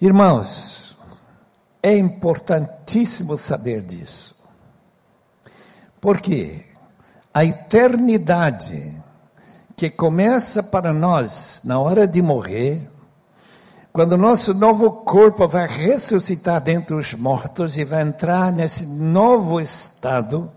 Irmãos, 0.00 0.98
é 1.82 1.96
importantíssimo 1.96 3.36
saber 3.36 3.80
disso. 3.80 4.34
Porque 6.00 6.73
a 7.34 7.44
eternidade 7.44 8.92
que 9.76 9.90
começa 9.90 10.62
para 10.62 10.92
nós 10.92 11.60
na 11.64 11.80
hora 11.80 12.06
de 12.06 12.22
morrer, 12.22 12.88
quando 13.92 14.12
o 14.12 14.16
nosso 14.16 14.54
novo 14.54 14.90
corpo 14.90 15.48
vai 15.48 15.66
ressuscitar 15.66 16.60
dentre 16.60 16.94
os 16.94 17.12
mortos 17.12 17.76
e 17.76 17.84
vai 17.84 18.02
entrar 18.02 18.52
nesse 18.52 18.86
novo 18.86 19.60
estado, 19.60 20.48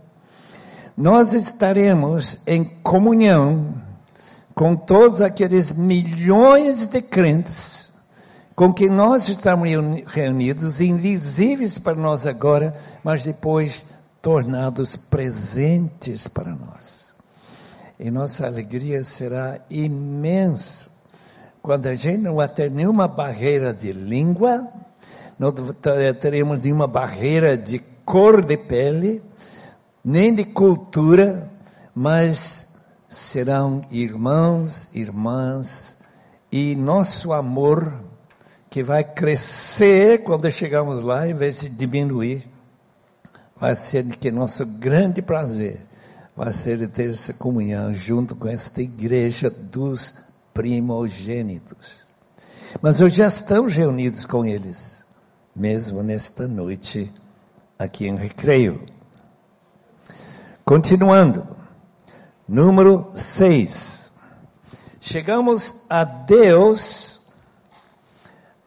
nós 0.96 1.34
estaremos 1.34 2.42
em 2.46 2.64
comunhão 2.64 3.74
com 4.54 4.76
todos 4.76 5.20
aqueles 5.20 5.74
milhões 5.74 6.86
de 6.86 7.02
crentes 7.02 7.88
com 8.56 8.74
quem 8.74 8.90
nós 8.90 9.30
estamos 9.30 9.70
reunidos, 10.08 10.82
invisíveis 10.82 11.78
para 11.78 11.94
nós 11.94 12.26
agora, 12.26 12.76
mas 13.04 13.24
depois 13.24 13.86
tornados 14.22 14.96
presentes 14.96 16.28
para 16.28 16.54
nós. 16.54 17.14
E 18.00 18.12
nossa 18.12 18.46
alegria 18.46 19.04
será 19.04 19.60
imensa 19.70 20.98
quando 21.68 21.88
a 21.88 21.96
gente 21.96 22.22
não 22.22 22.36
vai 22.36 22.48
ter 22.48 22.72
nenhuma 22.72 23.10
barreira 23.10 23.74
de 23.74 23.92
língua, 23.92 24.66
não 25.38 25.52
teremos 26.18 26.62
nenhuma 26.62 26.88
barreira 26.88 27.58
de 27.58 27.80
cor 28.06 28.46
de 28.46 28.56
pele, 28.56 29.22
nem 30.02 30.34
de 30.34 30.46
cultura, 30.46 31.52
mas 31.94 32.74
serão 33.10 33.82
irmãos, 33.92 34.90
irmãs, 34.96 35.98
e 36.50 36.74
nosso 36.74 37.34
amor, 37.34 37.94
que 38.70 38.82
vai 38.82 39.04
crescer 39.04 40.24
quando 40.24 40.50
chegamos 40.50 41.04
lá, 41.04 41.28
em 41.28 41.34
vez 41.34 41.60
de 41.60 41.68
diminuir, 41.68 42.48
vai 43.60 43.76
ser 43.76 44.06
que 44.18 44.32
nosso 44.32 44.66
grande 44.66 45.22
prazer 45.22 45.86
vai 46.36 46.54
ser 46.54 46.88
ter 46.90 47.10
essa 47.10 47.34
comunhão 47.34 47.94
junto 47.94 48.36
com 48.36 48.48
esta 48.48 48.82
igreja 48.82 49.50
dos 49.50 50.16
primogênitos. 50.54 52.06
Mas 52.82 53.02
hoje 53.02 53.18
já 53.18 53.28
estamos 53.28 53.76
reunidos 53.76 54.26
com 54.26 54.46
eles, 54.46 55.04
mesmo 55.56 56.04
nesta 56.04 56.48
noite 56.48 57.12
aqui 57.80 58.08
em 58.08 58.16
Recreio. 58.16 58.84
Continuando, 60.64 61.48
número 62.48 63.10
6. 63.14 64.12
Chegamos 65.00 65.86
a 65.90 66.04
Deus, 66.04 67.22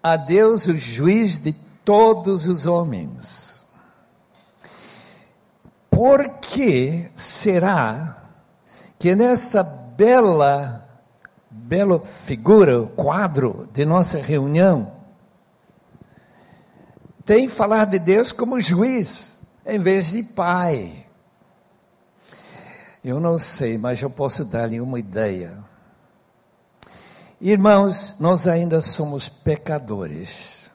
a 0.03 0.16
Deus, 0.16 0.66
o 0.66 0.76
juiz 0.76 1.38
de 1.38 1.53
todos 1.85 2.48
os 2.48 2.66
homens. 2.66 3.49
Por 6.00 6.30
que 6.40 7.10
será 7.14 8.24
que 8.98 9.14
nessa 9.14 9.62
bela, 9.62 10.88
bela 11.50 12.02
figura, 12.02 12.86
quadro 12.96 13.68
de 13.70 13.84
nossa 13.84 14.18
reunião, 14.18 14.94
tem 17.22 17.50
falar 17.50 17.84
de 17.84 17.98
Deus 17.98 18.32
como 18.32 18.58
juiz, 18.58 19.42
em 19.66 19.78
vez 19.78 20.12
de 20.12 20.22
pai? 20.22 21.04
Eu 23.04 23.20
não 23.20 23.36
sei, 23.36 23.76
mas 23.76 24.00
eu 24.00 24.08
posso 24.08 24.46
dar-lhe 24.46 24.80
uma 24.80 24.98
ideia. 24.98 25.62
Irmãos, 27.38 28.16
nós 28.18 28.48
ainda 28.48 28.80
somos 28.80 29.28
pecadores. 29.28 30.70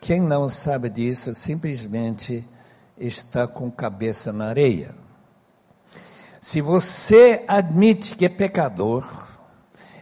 Quem 0.00 0.20
não 0.20 0.48
sabe 0.48 0.90
disso 0.90 1.32
simplesmente 1.32 2.44
está 3.00 3.46
com 3.46 3.70
cabeça 3.70 4.32
na 4.32 4.46
areia. 4.46 4.94
Se 6.40 6.60
você 6.60 7.44
admite 7.48 8.16
que 8.16 8.24
é 8.24 8.28
pecador, 8.28 9.04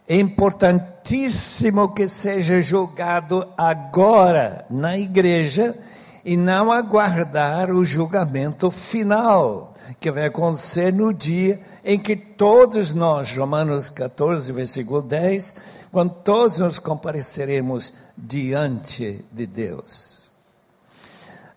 é 0.07 0.17
importantíssimo 0.17 1.93
que 1.93 2.07
seja 2.07 2.61
julgado 2.61 3.49
agora 3.57 4.65
na 4.71 4.97
igreja 4.97 5.77
e 6.25 6.37
não 6.37 6.73
aguardar 6.73 7.71
o 7.71 7.85
julgamento 7.85 8.71
final 8.71 9.75
que 10.01 10.11
vai 10.11 10.27
acontecer 10.27 10.93
no 10.93 11.15
dia 11.15 11.61
em 11.85 11.99
que 11.99 12.17
todos 12.17 12.93
nós, 12.95 13.37
Romanos 13.37 13.89
14, 13.91 14.51
versículo 14.53 15.03
10, 15.03 15.57
quando 15.93 16.15
todos 16.25 16.59
nos 16.59 16.79
compareceremos 16.79 17.93
diante 18.17 19.25
de 19.33 19.47
Deus. 19.47 20.16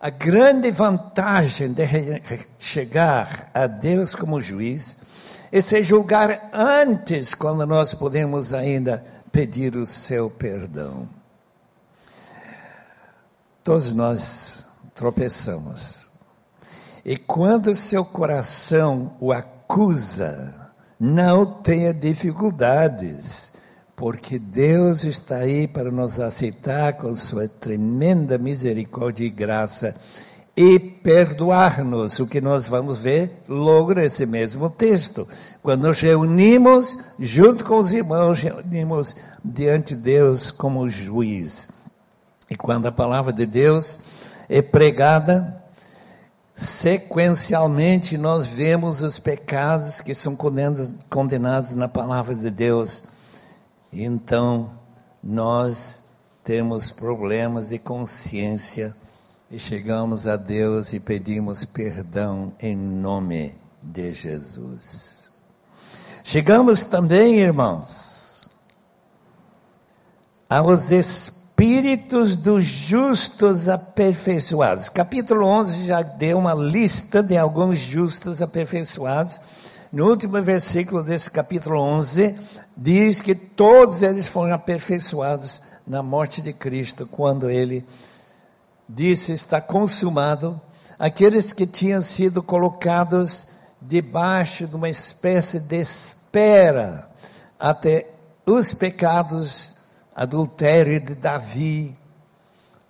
A 0.00 0.08
grande 0.08 0.70
vantagem 0.70 1.74
de 1.74 1.84
chegar 2.58 3.50
a 3.52 3.66
Deus 3.66 4.14
como 4.14 4.40
juiz 4.40 4.96
é 5.52 5.60
se 5.60 5.82
julgar 5.82 6.48
antes, 6.52 7.34
quando 7.34 7.66
nós 7.66 7.92
podemos 7.92 8.54
ainda 8.54 9.02
pedir 9.30 9.76
o 9.76 9.84
seu 9.84 10.30
perdão. 10.30 11.06
Todos 13.62 13.92
nós 13.92 14.66
tropeçamos 14.94 16.08
e 17.04 17.16
quando 17.16 17.74
seu 17.74 18.04
coração 18.04 19.16
o 19.20 19.32
acusa, 19.32 20.72
não 20.98 21.46
tenha 21.46 21.94
dificuldades, 21.94 23.49
porque 24.00 24.38
Deus 24.38 25.04
está 25.04 25.36
aí 25.36 25.68
para 25.68 25.90
nos 25.90 26.18
aceitar 26.18 26.94
com 26.94 27.12
sua 27.12 27.46
tremenda 27.46 28.38
misericórdia 28.38 29.26
e 29.26 29.28
graça 29.28 29.94
e 30.56 30.78
perdoar-nos, 30.80 32.18
o 32.18 32.26
que 32.26 32.40
nós 32.40 32.64
vamos 32.64 32.98
ver 32.98 33.42
logo 33.46 33.92
nesse 33.92 34.24
mesmo 34.24 34.70
texto. 34.70 35.28
Quando 35.62 35.86
nos 35.86 36.00
reunimos 36.00 36.96
junto 37.18 37.62
com 37.62 37.76
os 37.76 37.92
irmãos, 37.92 38.40
reunimos 38.40 39.14
diante 39.44 39.94
de 39.94 40.00
Deus 40.00 40.50
como 40.50 40.88
juiz. 40.88 41.68
E 42.48 42.56
quando 42.56 42.86
a 42.86 42.92
palavra 42.92 43.34
de 43.34 43.44
Deus 43.44 44.00
é 44.48 44.62
pregada, 44.62 45.62
sequencialmente 46.54 48.16
nós 48.16 48.46
vemos 48.46 49.02
os 49.02 49.18
pecados 49.18 50.00
que 50.00 50.14
são 50.14 50.34
condenados, 50.34 50.90
condenados 51.10 51.74
na 51.74 51.86
palavra 51.86 52.34
de 52.34 52.48
Deus. 52.48 53.04
Então, 53.92 54.70
nós 55.22 56.04
temos 56.44 56.92
problemas 56.92 57.70
de 57.70 57.78
consciência 57.78 58.94
e 59.50 59.58
chegamos 59.58 60.28
a 60.28 60.36
Deus 60.36 60.92
e 60.92 61.00
pedimos 61.00 61.64
perdão 61.64 62.52
em 62.60 62.76
nome 62.76 63.54
de 63.82 64.12
Jesus. 64.12 65.28
Chegamos 66.22 66.84
também, 66.84 67.40
irmãos, 67.40 68.48
aos 70.48 70.92
Espíritos 70.92 72.36
dos 72.36 72.64
justos 72.64 73.68
aperfeiçoados. 73.68 74.88
Capítulo 74.88 75.44
11 75.44 75.86
já 75.86 76.00
deu 76.00 76.38
uma 76.38 76.54
lista 76.54 77.22
de 77.22 77.36
alguns 77.36 77.78
justos 77.78 78.40
aperfeiçoados. 78.40 79.40
No 79.92 80.08
último 80.08 80.40
versículo 80.40 81.02
desse 81.02 81.28
capítulo 81.28 81.80
11, 81.80 82.38
diz 82.76 83.20
que 83.20 83.34
todos 83.34 84.02
eles 84.02 84.26
foram 84.26 84.54
aperfeiçoados 84.54 85.62
na 85.86 86.02
morte 86.02 86.40
de 86.40 86.52
Cristo, 86.52 87.06
quando 87.06 87.50
ele 87.50 87.84
disse: 88.88 89.32
Está 89.32 89.60
consumado. 89.60 90.60
Aqueles 90.98 91.52
que 91.52 91.66
tinham 91.66 92.02
sido 92.02 92.42
colocados 92.42 93.48
debaixo 93.80 94.66
de 94.66 94.76
uma 94.76 94.88
espécie 94.88 95.58
de 95.58 95.80
espera 95.80 97.08
até 97.58 98.06
os 98.44 98.74
pecados 98.74 99.76
adultério 100.14 101.00
de 101.00 101.14
Davi, 101.14 101.96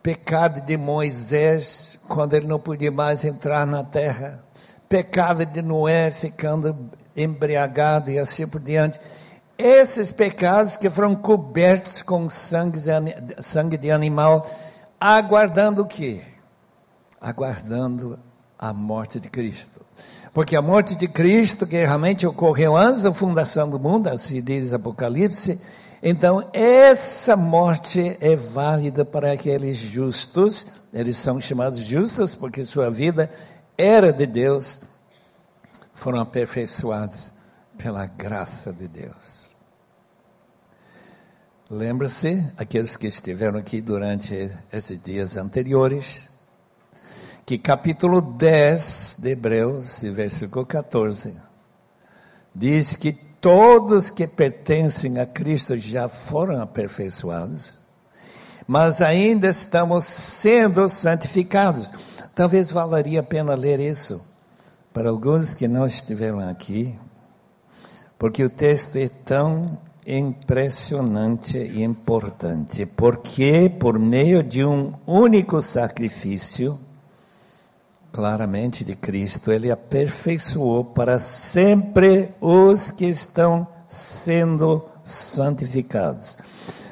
pecado 0.03 0.61
de 0.61 0.77
Moisés, 0.77 2.01
quando 2.09 2.35
ele 2.35 2.47
não 2.47 2.59
podia 2.59 2.91
mais 2.91 3.25
entrar 3.25 3.67
na 3.67 3.85
terra, 3.85 4.43
pecado 4.89 5.47
de 5.47 5.63
Noé, 5.63 6.11
ficando 6.11 6.91
embriagado 7.17 8.11
e 8.11 8.19
assim 8.19 8.49
por 8.49 8.61
diante. 8.61 8.99
Esses 9.61 10.11
pecados 10.11 10.77
que 10.77 10.89
foram 10.89 11.15
cobertos 11.15 12.01
com 12.01 12.29
sangue, 12.31 12.79
sangue 13.41 13.77
de 13.77 13.91
animal, 13.91 14.49
aguardando 14.99 15.83
o 15.83 15.87
quê? 15.87 16.23
Aguardando 17.21 18.19
a 18.59 18.73
morte 18.73 19.21
de 19.21 19.29
Cristo. 19.29 19.85
Porque 20.33 20.57
a 20.57 20.63
morte 20.63 20.95
de 20.95 21.07
Cristo, 21.07 21.67
que 21.67 21.77
realmente 21.77 22.27
ocorreu 22.27 22.75
antes 22.75 23.03
da 23.03 23.13
fundação 23.13 23.69
do 23.69 23.79
mundo, 23.79 24.09
assim 24.09 24.43
diz 24.43 24.73
Apocalipse, 24.73 25.61
então, 26.03 26.49
essa 26.55 27.37
morte 27.37 28.17
é 28.21 28.35
válida 28.35 29.05
para 29.05 29.33
aqueles 29.33 29.77
justos, 29.77 30.67
eles 30.95 31.19
são 31.19 31.39
chamados 31.39 31.81
justos 31.81 32.35
porque 32.35 32.63
sua 32.63 32.91
vida 32.91 33.31
era 33.77 34.11
de 34.11 34.25
Deus, 34.25 34.81
foram 35.93 36.21
aperfeiçoados 36.21 37.33
pela 37.77 38.07
graça 38.07 38.73
de 38.73 38.89
Deus. 38.89 39.50
Lembra-se, 41.73 42.45
aqueles 42.57 42.97
que 42.97 43.07
estiveram 43.07 43.57
aqui 43.57 43.81
durante 43.81 44.51
esses 44.73 45.01
dias 45.01 45.37
anteriores, 45.37 46.29
que 47.47 47.57
capítulo 47.57 48.21
10 48.21 49.19
de 49.21 49.31
Hebreus, 49.31 50.01
versículo 50.03 50.67
14, 50.67 51.33
diz 52.53 52.97
que 52.97 53.13
todos 53.13 54.11
que 54.11 54.27
pertencem 54.27 55.21
a 55.21 55.27
Cristo 55.27 55.77
já 55.77 56.09
foram 56.09 56.61
aperfeiçoados, 56.61 57.79
mas 58.67 59.01
ainda 59.01 59.47
estamos 59.47 60.07
sendo 60.07 60.89
santificados. 60.89 61.93
Talvez 62.35 62.73
valeria 62.73 63.21
a 63.21 63.23
pena 63.23 63.55
ler 63.55 63.79
isso 63.79 64.27
para 64.93 65.09
alguns 65.09 65.55
que 65.55 65.69
não 65.69 65.87
estiveram 65.87 66.41
aqui, 66.41 66.99
porque 68.19 68.43
o 68.43 68.51
texto 68.51 68.97
é 68.97 69.07
tão 69.07 69.79
impressionante 70.19 71.59
e 71.59 71.83
importante, 71.83 72.85
porque 72.85 73.71
por 73.79 73.99
meio 73.99 74.43
de 74.43 74.65
um 74.65 74.93
único 75.07 75.63
sacrifício, 75.63 76.79
claramente 78.13 78.85
de 78.85 78.97
Cristo, 78.97 79.53
ele 79.53 79.71
aperfeiçoou 79.71 80.85
para 80.85 81.19
sempre 81.19 82.31
os 82.41 82.91
que 82.91 83.07
estão 83.07 83.67
sendo 83.87 84.85
santificados. 85.05 86.39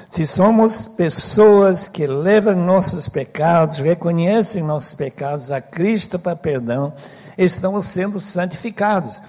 Se 0.09 0.27
somos 0.27 0.89
pessoas 0.89 1.87
que 1.87 2.07
levam 2.07 2.57
nossos 2.57 3.09
pecados, 3.09 3.79
reconhecem 3.79 4.63
nossos 4.63 4.95
pecados 4.95 5.53
a 5.53 5.61
Cristo 5.61 6.19
para 6.19 6.35
perdão, 6.35 6.95
estamos 7.37 7.85
sendo 7.87 8.19
santificados. 8.19 9.21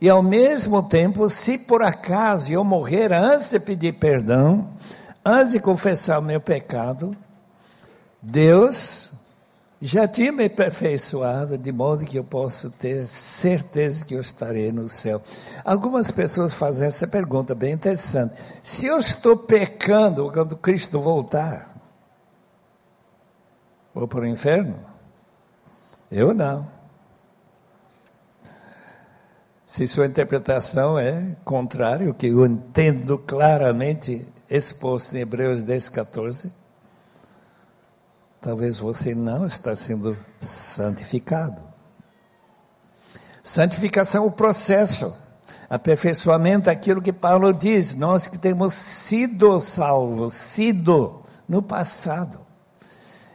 E 0.00 0.08
ao 0.08 0.22
mesmo 0.22 0.82
tempo, 0.82 1.28
se 1.28 1.56
por 1.56 1.82
acaso 1.82 2.52
eu 2.52 2.62
morrer 2.62 3.12
antes 3.12 3.50
de 3.50 3.58
pedir 3.58 3.94
perdão, 3.94 4.68
antes 5.24 5.52
de 5.52 5.60
confessar 5.60 6.18
o 6.18 6.22
meu 6.22 6.40
pecado, 6.40 7.16
Deus 8.20 9.12
já 9.80 10.08
tinha 10.08 10.32
me 10.32 10.44
aperfeiçoado 10.44 11.58
de 11.58 11.70
modo 11.70 12.04
que 12.04 12.18
eu 12.18 12.24
posso 12.24 12.70
ter 12.70 13.06
certeza 13.06 14.04
que 14.04 14.14
eu 14.14 14.20
estarei 14.20 14.72
no 14.72 14.88
céu. 14.88 15.22
Algumas 15.64 16.10
pessoas 16.10 16.54
fazem 16.54 16.88
essa 16.88 17.06
pergunta 17.06 17.54
bem 17.54 17.72
interessante. 17.72 18.34
Se 18.62 18.86
eu 18.86 18.98
estou 18.98 19.36
pecando 19.36 20.30
quando 20.32 20.56
Cristo 20.56 21.00
voltar, 21.00 21.74
vou 23.94 24.08
para 24.08 24.20
o 24.20 24.26
inferno? 24.26 24.76
Eu 26.10 26.32
não. 26.34 26.75
Se 29.66 29.84
sua 29.88 30.06
interpretação 30.06 30.96
é 30.96 31.34
contrária, 31.44 32.08
o 32.08 32.14
que 32.14 32.28
eu 32.28 32.46
entendo 32.46 33.18
claramente 33.18 34.24
exposto 34.48 35.16
em 35.16 35.20
Hebreus 35.22 35.64
10, 35.64 35.88
14, 35.88 36.52
talvez 38.40 38.78
você 38.78 39.12
não 39.12 39.44
está 39.44 39.74
sendo 39.74 40.16
santificado. 40.38 41.60
Santificação 43.42 44.22
é 44.22 44.26
o 44.28 44.30
processo, 44.30 45.12
aperfeiçoamento 45.68 46.70
é 46.70 46.72
aquilo 46.72 47.02
que 47.02 47.12
Paulo 47.12 47.52
diz, 47.52 47.96
nós 47.96 48.28
que 48.28 48.38
temos 48.38 48.72
sido 48.72 49.58
salvos, 49.58 50.32
sido 50.32 51.22
no 51.48 51.60
passado. 51.60 52.38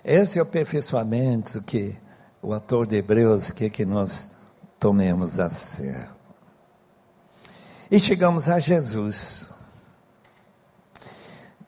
Esse 0.02 0.40
é 0.40 0.42
o 0.42 0.46
aperfeiçoamento 0.46 1.62
que 1.62 1.94
o 2.42 2.54
autor 2.54 2.88
de 2.88 2.96
Hebreus 2.96 3.52
quer 3.52 3.70
que 3.70 3.86
nós 3.86 4.32
tomemos 4.80 5.38
a 5.38 5.50
ser. 5.50 6.21
E 7.92 8.00
chegamos 8.00 8.48
a 8.48 8.58
Jesus. 8.58 9.52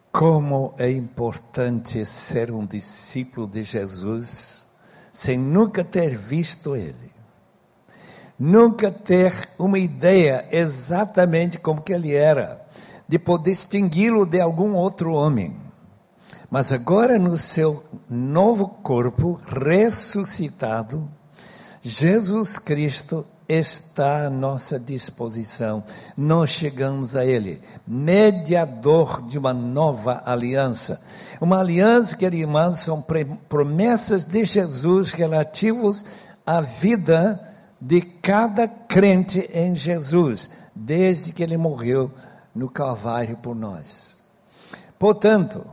Como 0.10 0.74
é 0.78 0.90
importante 0.90 2.06
ser 2.06 2.50
um 2.50 2.66
discípulo 2.66 3.46
de 3.46 3.62
Jesus 3.62 4.66
sem 5.12 5.38
nunca 5.38 5.84
ter 5.84 6.18
visto 6.18 6.78
Ele, 6.78 7.12
nunca 8.40 8.90
ter 8.90 9.34
uma 9.60 9.78
ideia 9.78 10.48
exatamente 10.50 11.60
como 11.60 11.82
que 11.82 11.92
Ele 11.92 12.16
era, 12.16 12.66
de 13.06 13.20
poder 13.20 13.52
distingui-lo 13.52 14.26
de 14.26 14.40
algum 14.40 14.76
outro 14.76 15.12
homem. 15.12 15.54
Mas 16.50 16.72
agora 16.72 17.20
no 17.20 17.36
seu 17.36 17.84
novo 18.10 18.70
corpo 18.70 19.42
ressuscitado, 19.46 21.06
Jesus 21.82 22.58
Cristo 22.58 23.26
está 23.60 24.26
à 24.26 24.30
nossa 24.30 24.80
disposição. 24.80 25.84
Nós 26.18 26.50
chegamos 26.50 27.16
a 27.16 27.26
Ele, 27.26 27.62
mediador 27.88 29.22
de 29.22 29.38
uma 29.38 29.54
nova 29.54 30.22
aliança. 30.26 31.02
Uma 31.40 31.60
aliança, 31.60 32.18
que 32.18 32.26
irmãos, 32.26 32.80
são 32.80 33.04
promessas 33.48 34.26
de 34.26 34.44
Jesus 34.44 35.14
relativos 35.14 36.06
à 36.46 36.62
vida 36.62 37.40
de 37.80 38.02
cada 38.02 38.68
crente 38.68 39.50
em 39.54 39.76
Jesus, 39.76 40.50
desde 40.76 41.34
que 41.34 41.44
Ele 41.44 41.58
morreu 41.58 42.12
no 42.56 42.70
Calvário 42.70 43.38
por 43.38 43.56
nós. 43.56 44.22
Portanto, 44.98 45.66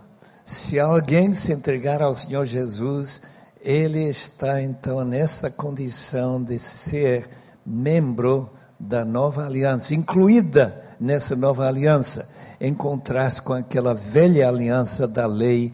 se 0.45 0.81
alguém 0.81 1.33
se 1.35 1.53
entregar 1.53 2.03
ao 2.03 2.15
Senhor 2.15 2.45
Jesus, 2.45 3.23
ele 3.63 4.09
está 4.09 4.61
então 4.61 5.05
nesta 5.05 5.51
condição 5.51 6.43
de 6.43 6.59
ser 6.59 7.29
membro 7.65 8.51
da 8.79 9.05
nova 9.05 9.47
aliança, 9.47 9.95
incluída 9.95 10.83
nessa 10.99 11.37
nova 11.37 11.67
aliança, 11.67 12.31
em 12.61 12.73
contraste 12.73 13.43
com 13.43 13.53
aquela 13.53 13.95
velha 13.95 14.49
aliança 14.49 15.07
da 15.07 15.27
lei 15.27 15.73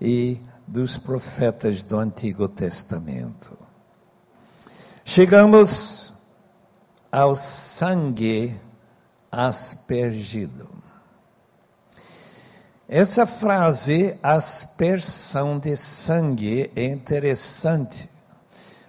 e 0.00 0.40
dos 0.66 0.98
profetas 0.98 1.82
do 1.82 1.98
Antigo 1.98 2.48
Testamento. 2.48 3.56
Chegamos 5.04 6.12
ao 7.10 7.34
sangue 7.34 8.54
aspergido. 9.32 10.68
Essa 12.88 13.26
frase, 13.26 14.18
aspersão 14.22 15.58
de 15.58 15.76
sangue, 15.76 16.70
é 16.74 16.84
interessante 16.84 18.08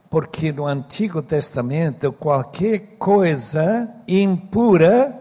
porque 0.09 0.51
no 0.51 0.65
Antigo 0.65 1.21
Testamento 1.21 2.11
qualquer 2.11 2.97
coisa 2.97 3.87
impura, 4.07 5.15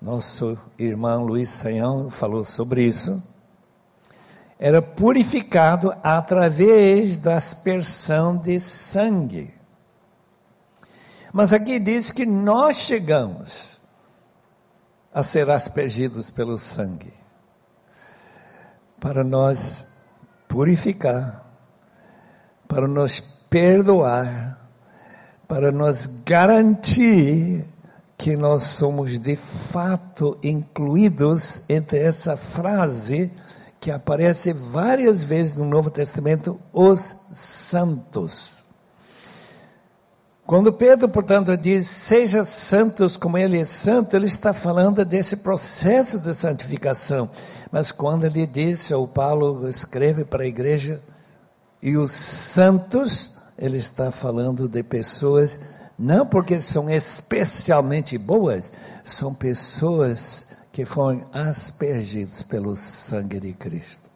nosso 0.00 0.56
irmão 0.78 1.24
Luiz 1.24 1.50
Saião 1.50 2.08
falou 2.08 2.44
sobre 2.44 2.84
isso, 2.84 3.20
era 4.56 4.80
purificado 4.80 5.92
através 6.02 7.16
da 7.16 7.34
aspersão 7.34 8.36
de 8.36 8.58
sangue. 8.60 9.52
Mas 11.32 11.52
aqui 11.52 11.78
diz 11.78 12.12
que 12.12 12.24
nós 12.24 12.76
chegamos 12.76 13.78
a 15.12 15.22
ser 15.22 15.50
aspergidos 15.50 16.30
pelo 16.30 16.56
sangue, 16.56 17.12
para 19.00 19.24
nós 19.24 19.88
purificar, 20.46 21.44
para 22.68 22.86
nós 22.86 23.37
perdoar, 23.50 24.58
para 25.46 25.72
nos 25.72 26.06
garantir 26.24 27.64
que 28.16 28.36
nós 28.36 28.64
somos 28.64 29.18
de 29.18 29.36
fato 29.36 30.36
incluídos 30.42 31.62
entre 31.68 32.00
essa 32.00 32.36
frase 32.36 33.30
que 33.80 33.90
aparece 33.90 34.52
várias 34.52 35.22
vezes 35.22 35.54
no 35.54 35.64
Novo 35.64 35.88
Testamento, 35.88 36.58
os 36.72 37.16
santos. 37.32 38.58
Quando 40.44 40.72
Pedro, 40.72 41.08
portanto, 41.08 41.56
diz 41.56 41.86
seja 41.86 42.42
santos 42.42 43.16
como 43.16 43.36
ele 43.36 43.60
é 43.60 43.64
santo, 43.64 44.16
ele 44.16 44.26
está 44.26 44.52
falando 44.52 45.04
desse 45.04 45.36
processo 45.36 46.18
de 46.18 46.34
santificação. 46.34 47.30
Mas 47.70 47.92
quando 47.92 48.24
ele 48.24 48.46
diz, 48.46 48.90
ou 48.90 49.06
Paulo 49.06 49.68
escreve 49.68 50.24
para 50.24 50.44
a 50.44 50.46
igreja, 50.46 51.02
e 51.82 51.96
os 51.96 52.12
santos, 52.12 53.37
ele 53.58 53.78
está 53.78 54.10
falando 54.10 54.68
de 54.68 54.82
pessoas, 54.82 55.60
não 55.98 56.24
porque 56.24 56.60
são 56.60 56.88
especialmente 56.88 58.16
boas, 58.16 58.72
são 59.02 59.34
pessoas 59.34 60.46
que 60.72 60.84
foram 60.84 61.26
aspergidas 61.32 62.42
pelo 62.42 62.76
sangue 62.76 63.40
de 63.40 63.52
Cristo. 63.52 64.08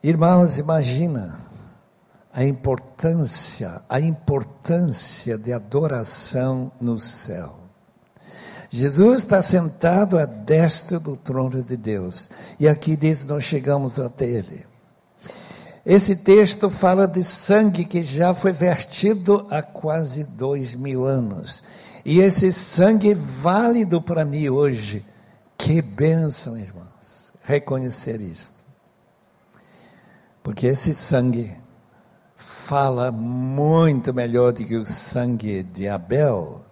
Irmãos, 0.00 0.58
imagina 0.58 1.40
a 2.32 2.44
importância, 2.44 3.82
a 3.88 3.98
importância 3.98 5.36
de 5.36 5.52
adoração 5.52 6.70
no 6.80 7.00
céu. 7.00 7.56
Jesus 8.70 9.22
está 9.22 9.42
sentado 9.42 10.18
à 10.18 10.24
destra 10.24 11.00
do 11.00 11.16
trono 11.16 11.62
de 11.62 11.76
Deus. 11.76 12.30
E 12.60 12.68
aqui 12.68 12.96
diz: 12.96 13.24
Nós 13.24 13.42
chegamos 13.42 13.98
até 13.98 14.26
Ele. 14.26 14.64
Esse 15.84 16.16
texto 16.16 16.68
fala 16.68 17.06
de 17.06 17.22
sangue 17.22 17.84
que 17.84 18.02
já 18.02 18.34
foi 18.34 18.52
vertido 18.52 19.46
há 19.50 19.62
quase 19.62 20.24
dois 20.24 20.74
mil 20.74 21.06
anos. 21.06 21.62
E 22.04 22.20
esse 22.20 22.52
sangue 22.52 23.12
é 23.12 23.14
válido 23.14 24.00
para 24.00 24.24
mim 24.24 24.48
hoje. 24.48 25.04
Que 25.56 25.82
bênção, 25.82 26.56
irmãos, 26.56 27.32
reconhecer 27.42 28.20
isto. 28.20 28.56
Porque 30.42 30.66
esse 30.66 30.94
sangue 30.94 31.54
fala 32.36 33.10
muito 33.10 34.14
melhor 34.14 34.52
do 34.52 34.64
que 34.64 34.76
o 34.76 34.86
sangue 34.86 35.62
de 35.62 35.88
Abel. 35.88 36.62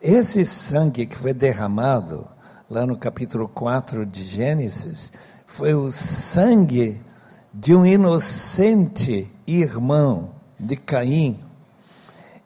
Esse 0.00 0.44
sangue 0.44 1.06
que 1.06 1.16
foi 1.16 1.34
derramado 1.34 2.28
lá 2.70 2.86
no 2.86 2.96
capítulo 2.96 3.48
4 3.48 4.06
de 4.06 4.22
Gênesis 4.22 5.12
foi 5.46 5.74
o 5.74 5.90
sangue 5.90 7.00
de 7.60 7.74
um 7.74 7.84
inocente 7.84 9.28
irmão 9.44 10.30
de 10.60 10.76
Caim. 10.76 11.40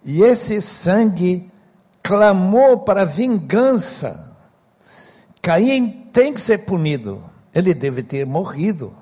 E 0.03 0.23
esse 0.23 0.59
sangue 0.63 1.53
clamou 2.03 2.79
para 2.79 3.05
vingança. 3.05 4.35
Caim 5.43 6.09
tem 6.15 6.33
que 6.33 6.41
ser 6.41 6.65
punido. 6.65 7.23
Ele 7.55 7.75
deve 7.75 8.03
ter 8.03 8.25
morrido. 8.25 8.97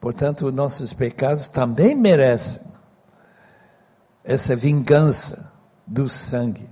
Portanto, 0.00 0.50
nossos 0.50 0.92
pecados 0.92 1.46
também 1.46 1.94
merecem 1.94 2.72
essa 4.24 4.56
vingança 4.56 5.52
do 5.86 6.08
sangue. 6.08 6.68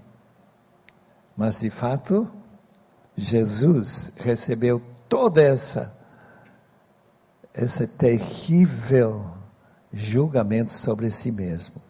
Mas, 1.36 1.60
de 1.60 1.70
fato, 1.70 2.28
Jesus 3.16 4.14
recebeu 4.18 4.82
toda 5.08 5.40
essa 5.40 5.97
esse 7.58 7.88
terrível 7.88 9.26
julgamento 9.92 10.72
sobre 10.72 11.10
si 11.10 11.32
mesmo, 11.32 11.82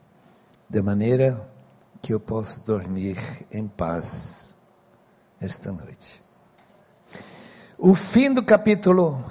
de 0.68 0.81
maneira 0.81 1.46
que 2.00 2.14
eu 2.14 2.18
possa 2.18 2.61
dormir 2.64 3.18
em 3.52 3.68
paz 3.68 4.54
esta 5.38 5.70
noite. 5.70 6.22
O 7.76 7.94
fim 7.94 8.33
do 8.33 8.42
capítulo, 8.42 9.22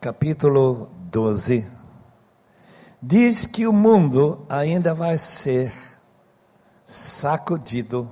capítulo 0.00 0.94
12, 1.10 1.66
diz 3.02 3.46
que 3.46 3.66
o 3.66 3.72
mundo 3.72 4.46
ainda 4.48 4.94
vai 4.94 5.18
ser 5.18 5.72
sacudido, 6.84 8.08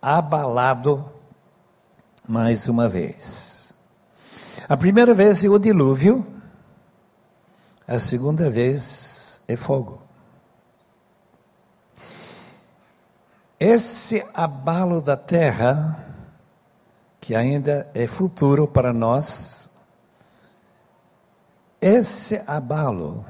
abalado 0.00 1.12
mais 2.26 2.66
uma 2.66 2.88
vez. 2.88 3.47
A 4.68 4.76
primeira 4.76 5.14
vez 5.14 5.42
é 5.42 5.48
o 5.48 5.58
dilúvio, 5.58 6.26
a 7.86 7.98
segunda 7.98 8.50
vez 8.50 9.40
é 9.48 9.56
fogo. 9.56 10.02
Esse 13.58 14.22
abalo 14.34 15.00
da 15.00 15.16
terra, 15.16 16.04
que 17.18 17.34
ainda 17.34 17.90
é 17.94 18.06
futuro 18.06 18.68
para 18.68 18.92
nós, 18.92 19.70
esse 21.80 22.38
abalo 22.46 23.24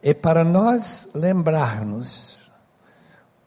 é 0.00 0.14
para 0.14 0.44
nós 0.44 1.10
lembrarmos 1.16 2.39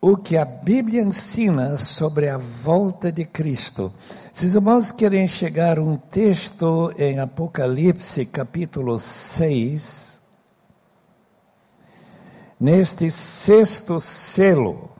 o 0.06 0.18
que 0.18 0.36
a 0.36 0.44
Bíblia 0.44 1.02
ensina 1.02 1.78
sobre 1.78 2.28
a 2.28 2.38
volta 2.38 3.10
de 3.10 3.24
Cristo. 3.24 3.90
Se 4.34 4.46
os 4.48 4.54
irmãos 4.54 4.92
querem 4.92 5.26
chegar 5.26 5.80
um 5.80 5.96
texto 5.96 6.94
em 6.98 7.20
Apocalipse, 7.20 8.26
capítulo 8.26 9.00
6, 9.00 10.22
neste 12.60 13.10
sexto 13.10 13.98
selo, 14.02 14.92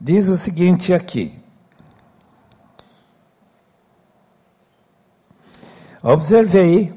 diz 0.00 0.26
o 0.26 0.36
seguinte 0.36 0.92
aqui. 0.92 1.32
Observei, 6.02 6.92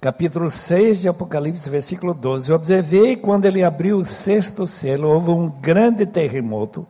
capítulo 0.00 0.48
6 0.48 1.02
de 1.02 1.08
Apocalipse, 1.10 1.68
versículo 1.68 2.14
12. 2.14 2.52
Observei 2.54 3.16
quando 3.16 3.44
ele 3.44 3.62
abriu 3.62 3.98
o 3.98 4.04
sexto 4.04 4.66
selo, 4.66 5.08
houve 5.08 5.30
um 5.30 5.50
grande 5.50 6.06
terremoto. 6.06 6.86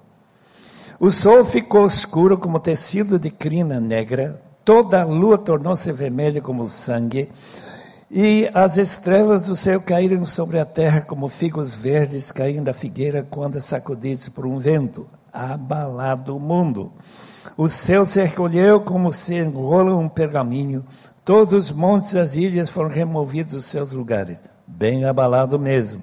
O 1.01 1.11
sol 1.11 1.45
ficou 1.45 1.85
escuro 1.87 2.39
como 2.39 2.61
tecido 2.61 3.19
de 3.19 3.31
crina 3.31 3.81
negra, 3.81 4.41
toda 4.65 5.03
a 5.03 5.05
lua 5.05 5.37
tornou-se 5.37 5.91
vermelha 5.91 6.41
como 6.41 6.65
sangue, 6.67 7.29
e 8.09 8.49
as 8.55 8.77
estrelas 8.77 9.47
do 9.47 9.57
céu 9.57 9.81
caíram 9.81 10.25
sobre 10.25 10.61
a 10.61 10.65
terra 10.65 11.01
como 11.01 11.27
figos 11.27 11.75
verdes 11.75 12.31
caindo 12.31 12.67
da 12.67 12.73
figueira 12.73 13.27
quando 13.29 13.59
é 13.59 13.61
sacudidos 13.61 14.29
por 14.29 14.47
um 14.47 14.59
vento, 14.59 15.07
abalado 15.33 16.37
o 16.37 16.41
mundo. 16.41 16.93
O 17.57 17.69
céu 17.69 18.05
se 18.05 18.23
recolheu 18.23 18.81
como 18.81 19.13
se 19.13 19.35
enrola 19.35 19.97
um 19.97 20.09
pergaminho, 20.09 20.85
todos 21.25 21.53
os 21.53 21.71
montes 21.71 22.13
e 22.13 22.19
as 22.19 22.35
ilhas 22.35 22.71
foram 22.71 22.91
removidos 22.91 23.55
dos 23.55 23.65
seus 23.65 23.93
lugares, 23.93 24.43
bem 24.67 25.05
abalado 25.05 25.59
mesmo. 25.59 26.03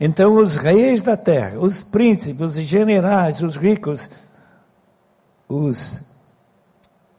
Então 0.00 0.36
os 0.36 0.56
reis 0.56 1.02
da 1.02 1.16
terra, 1.16 1.58
os 1.58 1.82
príncipes, 1.82 2.40
os 2.40 2.54
generais, 2.56 3.42
os 3.42 3.56
ricos, 3.56 4.10
os 5.48 6.10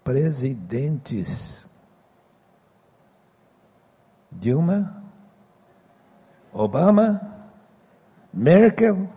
presidentes, 0.04 1.62
Dilma, 4.32 5.04
Obama, 6.54 7.22
Merkel 8.34 9.08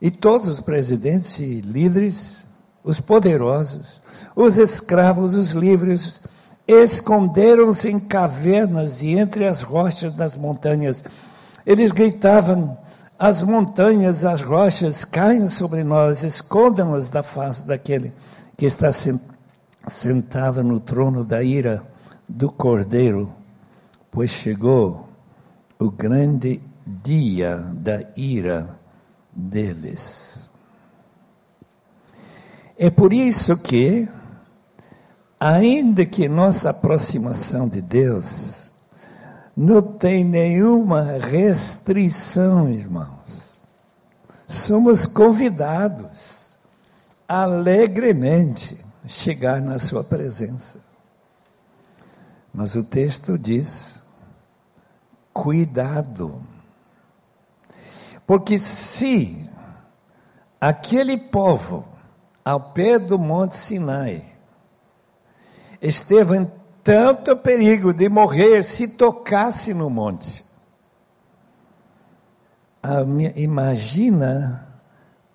e 0.00 0.10
todos 0.10 0.48
os 0.48 0.60
presidentes 0.60 1.38
e 1.38 1.60
líderes, 1.60 2.44
os 2.84 3.00
poderosos, 3.00 4.00
os 4.34 4.58
escravos, 4.58 5.34
os 5.34 5.52
livres, 5.52 6.22
esconderam-se 6.66 7.90
em 7.90 7.98
cavernas 7.98 9.02
e 9.02 9.10
entre 9.10 9.46
as 9.46 9.62
rochas 9.62 10.14
das 10.14 10.36
montanhas. 10.36 11.04
Eles 11.64 11.92
gritavam: 11.92 12.76
as 13.18 13.42
montanhas, 13.42 14.24
as 14.24 14.42
rochas 14.42 15.04
caiam 15.04 15.46
sobre 15.46 15.82
nós, 15.82 16.22
escondam-nos 16.22 17.10
da 17.10 17.22
face 17.22 17.66
daquele 17.66 18.12
que 18.56 18.66
está 18.66 18.90
sentado 19.88 20.62
no 20.62 20.80
trono 20.80 21.24
da 21.24 21.42
ira 21.42 21.82
do 22.28 22.50
Cordeiro 22.50 23.32
pois 24.16 24.30
chegou 24.30 25.10
o 25.78 25.90
grande 25.90 26.58
dia 26.86 27.58
da 27.74 28.02
ira 28.16 28.78
deles. 29.36 30.48
É 32.78 32.88
por 32.88 33.12
isso 33.12 33.56
que, 33.62 34.08
ainda 35.38 36.06
que 36.06 36.28
nossa 36.28 36.70
aproximação 36.70 37.68
de 37.68 37.82
Deus 37.82 38.70
não 39.56 39.82
tem 39.82 40.24
nenhuma 40.24 41.02
restrição, 41.18 42.70
irmãos, 42.70 43.60
somos 44.46 45.06
convidados 45.06 46.58
alegremente 47.28 48.84
chegar 49.06 49.60
na 49.60 49.78
Sua 49.78 50.02
presença. 50.02 50.80
Mas 52.52 52.74
o 52.74 52.82
texto 52.84 53.38
diz 53.38 54.02
cuidado. 55.32 56.40
Porque 58.26 58.58
se 58.58 59.48
aquele 60.60 61.16
povo, 61.16 61.84
ao 62.44 62.72
pé 62.72 62.98
do 62.98 63.18
Monte 63.18 63.56
Sinai, 63.56 64.24
esteve 65.80 66.36
em 66.36 66.50
tanto 66.82 67.36
perigo 67.36 67.92
de 67.92 68.08
morrer 68.08 68.64
se 68.64 68.88
tocasse 68.88 69.74
no 69.74 69.90
monte, 69.90 70.44
imagina 73.34 74.68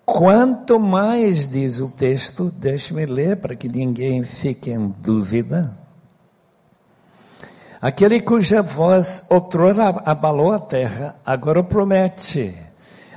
quanto 0.06 0.80
mais, 0.80 1.46
diz 1.46 1.78
o 1.78 1.90
texto, 1.90 2.50
deixe-me 2.50 3.04
ler 3.04 3.36
para 3.36 3.54
que 3.54 3.68
ninguém 3.68 4.24
fique 4.24 4.70
em 4.70 4.88
dúvida 4.88 5.76
Aquele 7.82 8.20
cuja 8.20 8.62
voz 8.62 9.26
outrora 9.28 9.88
abalou 10.06 10.52
a 10.52 10.60
terra, 10.60 11.16
agora 11.26 11.64
promete. 11.64 12.54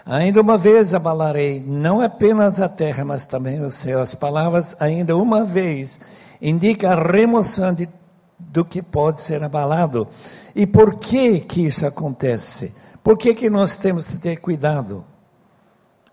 Ainda 0.06 0.40
uma 0.40 0.56
vez 0.56 0.94
abalarei, 0.94 1.60
não 1.60 2.00
apenas 2.00 2.62
a 2.62 2.70
terra, 2.70 3.04
mas 3.04 3.26
também 3.26 3.60
o 3.62 3.72
céu. 3.72 4.00
As 4.00 4.14
palavras, 4.14 4.76
ainda 4.80 5.18
uma 5.18 5.44
vez, 5.44 6.00
indicam 6.40 6.92
a 6.92 6.96
remoção 6.96 7.74
de, 7.74 7.90
do 8.38 8.64
que 8.64 8.84
pode 8.84 9.20
ser 9.20 9.44
abalado. 9.44 10.08
E 10.56 10.68
por 10.68 10.96
que 10.96 11.40
que 11.40 11.66
isso 11.66 11.88
acontece? 11.88 12.76
Por 13.04 13.18
que 13.18 13.34
que 13.34 13.50
nós 13.50 13.76
temos 13.76 14.06
que 14.06 14.18
ter 14.18 14.36
cuidado? 14.38 15.04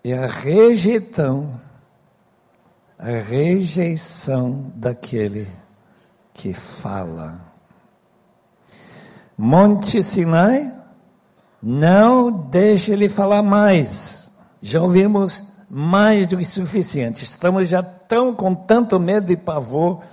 É 0.03 0.17
a 0.17 0.27
rejeição, 0.27 1.61
a 2.97 3.09
rejeição 3.09 4.71
daquele 4.75 5.47
que 6.33 6.51
fala. 6.51 7.39
Monte 9.37 10.01
Sinai, 10.01 10.73
não 11.65 12.29
deixe 12.29 12.91
ele 12.91 13.07
falar 13.07 13.41
mais. 13.41 14.29
Já 14.61 14.81
ouvimos 14.81 15.53
mais 15.69 16.27
do 16.27 16.37
que 16.37 16.43
suficiente. 16.43 17.23
Estamos 17.23 17.69
já 17.69 17.81
tão 17.81 18.35
com 18.35 18.53
tanto 18.53 18.99
medo 18.99 19.31
e 19.31 19.37
pavor 19.37 20.03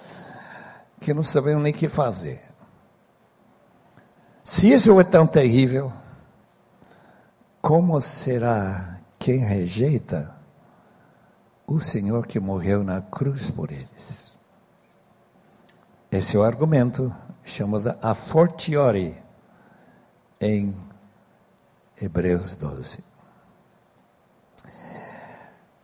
que 1.01 1.12
não 1.12 1.24
sabemos 1.24 1.64
nem 1.64 1.72
o 1.72 1.76
que 1.76 1.88
fazer. 1.88 2.40
Se 4.44 4.72
isso 4.72 4.98
é 5.01 5.05
tão 5.05 5.26
terrível, 5.26 5.92
como 7.61 8.01
será 8.01 9.01
quem 9.18 9.38
rejeita 9.38 10.36
o 11.66 11.80
Senhor 11.80 12.28
que 12.28 12.38
morreu 12.38 12.84
na 12.84 13.03
cruz 13.03 13.51
por 13.51 13.72
eles? 13.72 14.34
Esse 16.12 16.36
é 16.36 16.38
o 16.38 16.44
argumento 16.44 17.12
chamada 17.44 17.98
a 18.01 18.14
fortiori 18.14 19.16
em 20.40 20.74
Hebreus 22.01 22.55
12. 22.55 23.05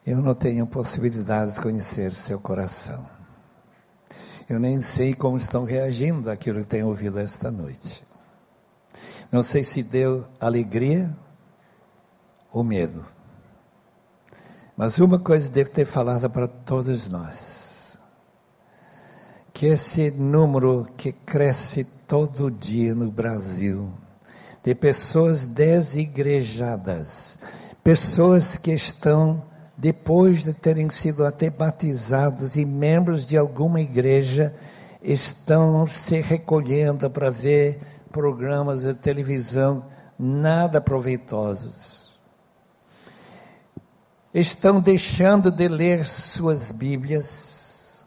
Eu 0.06 0.22
não 0.22 0.34
tenho 0.34 0.66
possibilidade 0.66 1.54
de 1.54 1.60
conhecer 1.60 2.12
seu 2.12 2.40
coração. 2.40 3.04
Eu 4.48 4.58
nem 4.58 4.80
sei 4.80 5.12
como 5.12 5.36
estão 5.36 5.64
reagindo 5.64 6.30
àquilo 6.30 6.60
que 6.60 6.66
tenho 6.66 6.86
ouvido 6.86 7.18
esta 7.18 7.50
noite. 7.50 8.04
Não 9.30 9.42
sei 9.42 9.62
se 9.64 9.82
deu 9.82 10.24
alegria 10.40 11.14
ou 12.52 12.64
medo. 12.64 13.04
Mas 14.76 14.98
uma 14.98 15.18
coisa 15.18 15.50
deve 15.50 15.70
ter 15.70 15.84
falado 15.84 16.30
para 16.30 16.46
todos 16.46 17.08
nós: 17.08 18.00
que 19.52 19.66
esse 19.66 20.10
número 20.12 20.86
que 20.96 21.12
cresce 21.12 21.84
todo 22.06 22.50
dia 22.50 22.94
no 22.94 23.10
Brasil, 23.10 23.92
de 24.66 24.74
pessoas 24.74 25.44
desigrejadas, 25.44 27.38
pessoas 27.84 28.56
que 28.56 28.72
estão, 28.72 29.44
depois 29.78 30.42
de 30.42 30.52
terem 30.52 30.88
sido 30.88 31.24
até 31.24 31.48
batizados 31.48 32.56
e 32.56 32.64
membros 32.64 33.28
de 33.28 33.38
alguma 33.38 33.80
igreja, 33.80 34.52
estão 35.00 35.86
se 35.86 36.20
recolhendo 36.20 37.08
para 37.08 37.30
ver 37.30 37.78
programas 38.10 38.82
de 38.82 38.92
televisão 38.92 39.84
nada 40.18 40.80
proveitosos. 40.80 42.18
Estão 44.34 44.80
deixando 44.80 45.52
de 45.52 45.68
ler 45.68 46.04
suas 46.04 46.72
Bíblias, 46.72 48.04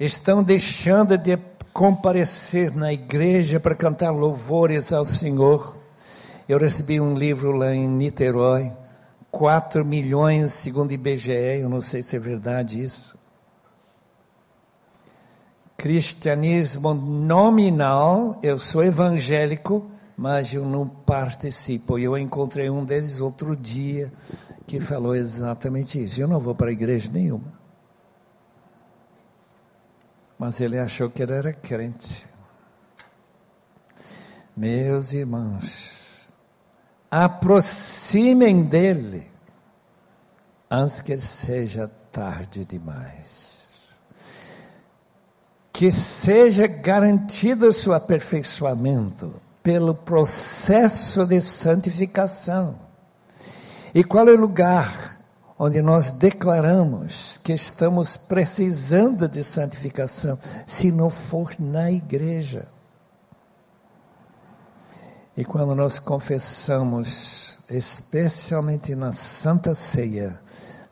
estão 0.00 0.42
deixando 0.42 1.16
de 1.16 1.36
comparecer 1.72 2.74
na 2.74 2.92
igreja 2.92 3.60
para 3.60 3.74
cantar 3.74 4.10
louvores 4.10 4.92
ao 4.92 5.06
Senhor. 5.06 5.76
Eu 6.48 6.58
recebi 6.58 7.00
um 7.00 7.14
livro 7.14 7.52
lá 7.52 7.74
em 7.74 7.88
Niterói, 7.88 8.72
4 9.30 9.84
milhões, 9.84 10.52
segundo 10.52 10.92
IBGE, 10.92 11.60
eu 11.60 11.68
não 11.68 11.80
sei 11.80 12.02
se 12.02 12.16
é 12.16 12.18
verdade 12.18 12.82
isso. 12.82 13.16
Cristianismo 15.76 16.92
nominal, 16.92 18.38
eu 18.42 18.58
sou 18.58 18.84
evangélico, 18.84 19.88
mas 20.16 20.52
eu 20.52 20.66
não 20.66 20.86
participo. 20.86 21.98
Eu 21.98 22.18
encontrei 22.18 22.68
um 22.68 22.84
deles 22.84 23.20
outro 23.20 23.56
dia 23.56 24.12
que 24.66 24.80
falou 24.80 25.14
exatamente 25.14 26.02
isso. 26.02 26.20
Eu 26.20 26.28
não 26.28 26.38
vou 26.38 26.54
para 26.54 26.70
igreja 26.70 27.08
nenhuma. 27.10 27.59
Mas 30.40 30.58
ele 30.58 30.78
achou 30.78 31.10
que 31.10 31.22
ele 31.22 31.34
era 31.34 31.52
crente. 31.52 32.24
Meus 34.56 35.12
irmãos, 35.12 36.26
aproximem 37.10 38.62
dele 38.62 39.30
antes 40.70 41.02
que 41.02 41.18
seja 41.18 41.90
tarde 42.10 42.64
demais. 42.64 43.82
Que 45.70 45.92
seja 45.92 46.66
garantido 46.66 47.68
o 47.68 47.72
seu 47.72 47.92
aperfeiçoamento 47.92 49.34
pelo 49.62 49.94
processo 49.94 51.26
de 51.26 51.38
santificação. 51.42 52.78
E 53.94 54.02
qual 54.02 54.26
é 54.26 54.32
o 54.32 54.40
lugar 54.40 55.09
onde 55.62 55.82
nós 55.82 56.10
declaramos 56.10 57.38
que 57.44 57.52
estamos 57.52 58.16
precisando 58.16 59.28
de 59.28 59.44
santificação, 59.44 60.38
se 60.64 60.90
não 60.90 61.10
for 61.10 61.54
na 61.58 61.90
igreja? 61.90 62.66
E 65.36 65.44
quando 65.44 65.74
nós 65.74 65.98
confessamos, 65.98 67.58
especialmente 67.68 68.94
na 68.94 69.12
Santa 69.12 69.74
Ceia, 69.74 70.40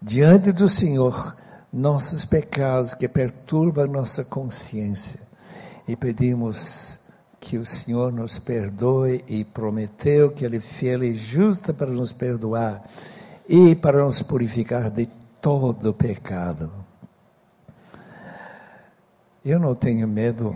diante 0.02 0.52
do 0.52 0.68
Senhor, 0.68 1.34
nossos 1.72 2.26
pecados 2.26 2.92
que 2.92 3.08
perturbam 3.08 3.86
nossa 3.86 4.22
consciência, 4.22 5.20
e 5.86 5.96
pedimos 5.96 7.00
que 7.40 7.56
o 7.56 7.64
Senhor 7.64 8.12
nos 8.12 8.38
perdoe 8.38 9.24
e 9.26 9.46
prometeu 9.46 10.30
que 10.30 10.44
Ele 10.44 10.58
é 10.58 10.60
fiel 10.60 11.04
e 11.04 11.14
justo 11.14 11.72
para 11.72 11.90
nos 11.90 12.12
perdoar 12.12 12.82
e 13.48 13.74
para 13.74 14.04
nos 14.04 14.20
purificar 14.20 14.90
de 14.90 15.06
todo 15.40 15.94
pecado. 15.94 16.70
Eu 19.42 19.58
não 19.58 19.74
tenho 19.74 20.06
medo 20.06 20.54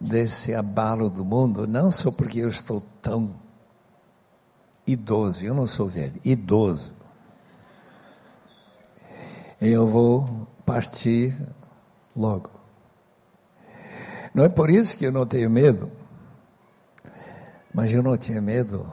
desse 0.00 0.54
abalo 0.54 1.10
do 1.10 1.24
mundo, 1.24 1.66
não 1.66 1.90
só 1.90 2.12
porque 2.12 2.38
eu 2.38 2.48
estou 2.48 2.80
tão 3.02 3.34
idoso, 4.86 5.44
eu 5.44 5.52
não 5.52 5.66
sou 5.66 5.88
velho, 5.88 6.20
idoso. 6.24 6.92
Eu 9.60 9.86
vou 9.86 10.46
partir 10.64 11.36
logo. 12.16 12.50
Não 14.32 14.44
é 14.44 14.48
por 14.48 14.70
isso 14.70 14.96
que 14.96 15.04
eu 15.04 15.12
não 15.12 15.26
tenho 15.26 15.50
medo, 15.50 15.90
mas 17.74 17.92
eu 17.92 18.02
não 18.02 18.16
tinha 18.16 18.40
medo, 18.40 18.88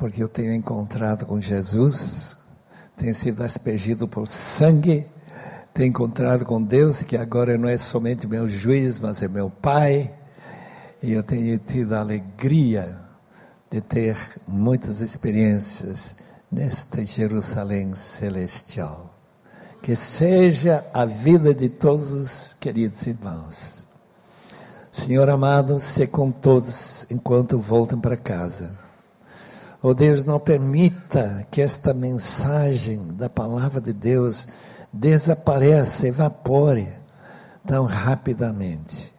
porque 0.00 0.22
eu 0.22 0.28
tenho 0.30 0.54
encontrado 0.54 1.26
com 1.26 1.38
Jesus, 1.38 2.34
tenho 2.96 3.14
sido 3.14 3.44
aspergido 3.44 4.08
por 4.08 4.26
sangue, 4.26 5.06
tenho 5.74 5.90
encontrado 5.90 6.46
com 6.46 6.62
Deus, 6.62 7.02
que 7.02 7.18
agora 7.18 7.58
não 7.58 7.68
é 7.68 7.76
somente 7.76 8.26
meu 8.26 8.48
juiz, 8.48 8.98
mas 8.98 9.22
é 9.22 9.28
meu 9.28 9.50
Pai, 9.50 10.10
e 11.02 11.12
eu 11.12 11.22
tenho 11.22 11.58
tido 11.58 11.92
a 11.92 12.00
alegria 12.00 12.98
de 13.70 13.82
ter 13.82 14.16
muitas 14.48 15.02
experiências 15.02 16.16
nesta 16.50 17.04
Jerusalém 17.04 17.94
celestial 17.94 19.14
que 19.82 19.94
seja 19.94 20.84
a 20.94 21.04
vida 21.04 21.54
de 21.54 21.68
todos 21.68 22.10
os 22.10 22.56
queridos 22.58 23.06
irmãos. 23.06 23.84
Senhor 24.90 25.28
amado, 25.28 25.78
se 25.78 26.06
com 26.06 26.30
todos 26.30 27.06
enquanto 27.10 27.58
voltam 27.58 28.00
para 28.00 28.16
casa. 28.16 28.79
Oh 29.82 29.94
Deus, 29.94 30.24
não 30.24 30.38
permita 30.38 31.46
que 31.50 31.62
esta 31.62 31.94
mensagem 31.94 33.16
da 33.16 33.30
palavra 33.30 33.80
de 33.80 33.94
Deus 33.94 34.46
desapareça, 34.92 36.06
evapore 36.06 36.86
tão 37.66 37.86
rapidamente. 37.86 39.14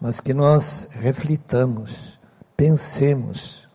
Mas 0.00 0.18
que 0.18 0.32
nós 0.32 0.88
reflitamos, 0.92 2.18
pensemos 2.56 3.68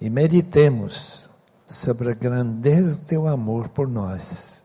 e 0.00 0.08
meditemos 0.08 1.28
sobre 1.66 2.10
a 2.10 2.14
grandeza 2.14 2.96
do 2.96 3.04
teu 3.04 3.28
amor 3.28 3.68
por 3.68 3.86
nós 3.86 4.62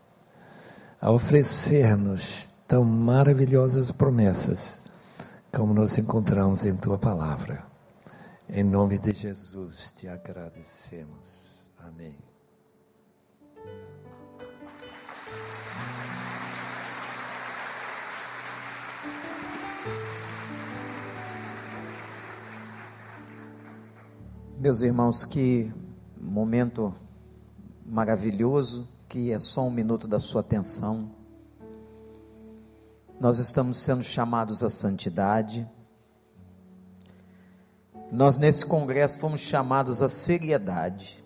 a 1.00 1.10
oferecer-nos 1.10 2.48
tão 2.66 2.82
maravilhosas 2.82 3.90
promessas 3.90 4.82
como 5.52 5.74
nós 5.74 5.96
encontramos 5.98 6.64
em 6.64 6.74
tua 6.76 6.98
palavra. 6.98 7.67
Em 8.50 8.64
nome 8.64 8.98
de 8.98 9.12
Jesus 9.12 9.92
te 9.92 10.08
agradecemos. 10.08 11.70
Amém. 11.78 12.16
Meus 24.58 24.80
irmãos, 24.80 25.26
que 25.26 25.70
momento 26.18 26.94
maravilhoso 27.84 28.88
que 29.06 29.30
é 29.30 29.38
só 29.38 29.66
um 29.66 29.70
minuto 29.70 30.08
da 30.08 30.18
sua 30.18 30.40
atenção. 30.40 31.14
Nós 33.20 33.38
estamos 33.38 33.78
sendo 33.78 34.02
chamados 34.02 34.62
à 34.62 34.70
santidade. 34.70 35.68
Nós, 38.10 38.38
nesse 38.38 38.64
congresso, 38.64 39.18
fomos 39.18 39.40
chamados 39.40 40.02
à 40.02 40.08
seriedade. 40.08 41.22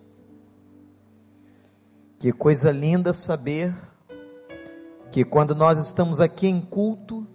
Que 2.19 2.31
coisa 2.33 2.71
linda 2.71 3.13
saber 3.13 3.73
que 5.09 5.23
quando 5.23 5.55
nós 5.55 5.79
estamos 5.79 6.19
aqui 6.19 6.47
em 6.47 6.59
culto, 6.59 7.25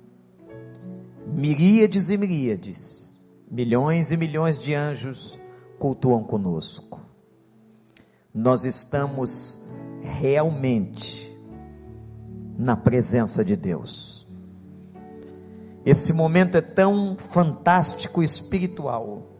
miríades 1.26 2.10
e 2.10 2.16
miríades, 2.16 3.18
milhões 3.50 4.10
e 4.10 4.16
milhões 4.16 4.58
de 4.58 4.74
anjos 4.74 5.38
cultuam 5.78 6.22
conosco. 6.24 7.00
Nós 8.34 8.64
estamos 8.64 9.66
realmente 10.02 11.34
na 12.58 12.76
presença 12.76 13.44
de 13.44 13.56
Deus. 13.56 14.26
Esse 15.86 16.12
momento 16.12 16.56
é 16.56 16.60
tão 16.60 17.16
fantástico 17.16 18.22
espiritual 18.22 19.37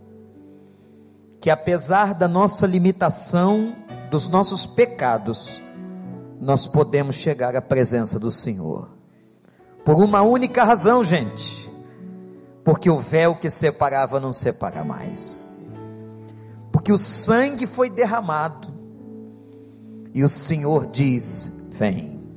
que 1.49 1.51
apesar 1.51 2.13
da 2.13 2.29
nossa 2.29 2.67
limitação, 2.67 3.75
dos 4.11 4.29
nossos 4.29 4.67
pecados, 4.67 5.63
nós 6.39 6.67
podemos 6.67 7.17
chegar 7.17 7.57
à 7.57 7.63
presença 7.63 8.21
do 8.21 8.31
Senhor. 8.31 8.91
Por 9.83 9.95
uma 9.97 10.21
única 10.21 10.63
razão, 10.63 11.03
gente. 11.03 11.67
Porque 12.63 12.91
o 12.91 12.99
véu 12.99 13.35
que 13.37 13.49
separava 13.49 14.21
não 14.21 14.31
separa 14.31 14.85
mais. 14.85 15.59
Porque 16.71 16.93
o 16.93 16.99
sangue 16.99 17.67
foi 17.67 17.89
derramado 17.89 18.69
e 20.13 20.23
o 20.23 20.29
Senhor 20.29 20.87
diz: 20.87 21.67
Vem. 21.71 22.29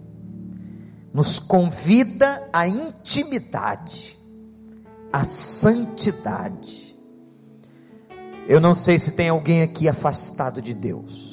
Nos 1.13 1.37
convida 1.37 2.47
à 2.53 2.65
intimidade, 2.65 4.17
à 5.11 5.25
santidade. 5.25 6.90
Eu 8.47 8.59
não 8.59 8.73
sei 8.73 8.97
se 8.97 9.11
tem 9.11 9.29
alguém 9.29 9.61
aqui 9.61 9.87
afastado 9.87 10.61
de 10.61 10.73
Deus, 10.73 11.29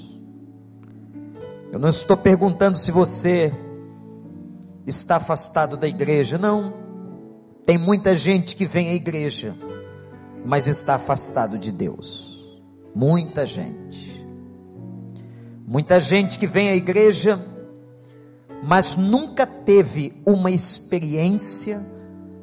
Eu 1.71 1.79
não 1.79 1.91
estou 1.91 2.17
perguntando 2.17 2.79
se 2.79 2.91
você 2.91 3.53
está 4.87 5.17
afastado 5.17 5.77
da 5.77 5.87
igreja, 5.87 6.39
não. 6.39 6.73
Tem 7.65 7.77
muita 7.77 8.15
gente 8.15 8.57
que 8.57 8.65
vem 8.65 8.89
à 8.89 8.95
igreja, 8.95 9.55
mas 10.47 10.67
está 10.67 10.95
afastado 10.95 11.59
de 11.59 11.71
Deus. 11.71 12.59
Muita 12.95 13.45
gente. 13.45 14.27
Muita 15.67 16.01
gente 16.01 16.39
que 16.39 16.47
vem 16.47 16.71
à 16.71 16.75
igreja, 16.75 17.39
mas 18.63 18.97
nunca 18.97 19.47
teve 19.47 20.23
uma 20.25 20.51
experiência 20.51 21.85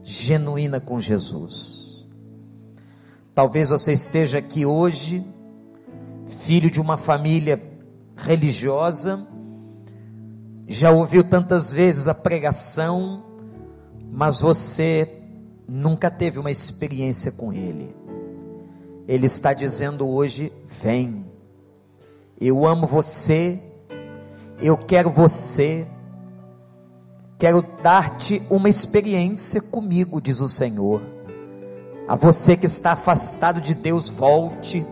genuína 0.03 0.79
com 0.79 0.99
Jesus. 0.99 1.74
Talvez 3.35 3.69
você 3.69 3.91
esteja 3.91 4.37
aqui 4.37 4.65
hoje, 4.65 5.21
filho 6.25 6.71
de 6.71 6.79
uma 6.79 6.95
família 6.95 7.61
religiosa, 8.15 9.27
já 10.69 10.89
ouviu 10.89 11.21
tantas 11.21 11.73
vezes 11.73 12.07
a 12.07 12.13
pregação, 12.13 13.25
mas 14.09 14.39
você 14.39 15.21
nunca 15.67 16.09
teve 16.09 16.39
uma 16.39 16.49
experiência 16.49 17.29
com 17.29 17.51
Ele. 17.51 17.93
Ele 19.05 19.25
está 19.25 19.53
dizendo 19.53 20.07
hoje: 20.07 20.49
vem, 20.65 21.25
eu 22.39 22.65
amo 22.65 22.87
você, 22.87 23.61
eu 24.61 24.77
quero 24.77 25.09
você, 25.09 25.85
quero 27.37 27.61
dar-te 27.83 28.41
uma 28.49 28.69
experiência 28.69 29.61
comigo, 29.61 30.21
diz 30.21 30.39
o 30.39 30.47
Senhor. 30.47 31.14
A 32.07 32.15
você 32.15 32.55
que 32.55 32.67
está 32.67 32.91
afastado 32.91 33.59
de 33.59 33.73
Deus, 33.73 34.09
volte. 34.09 34.85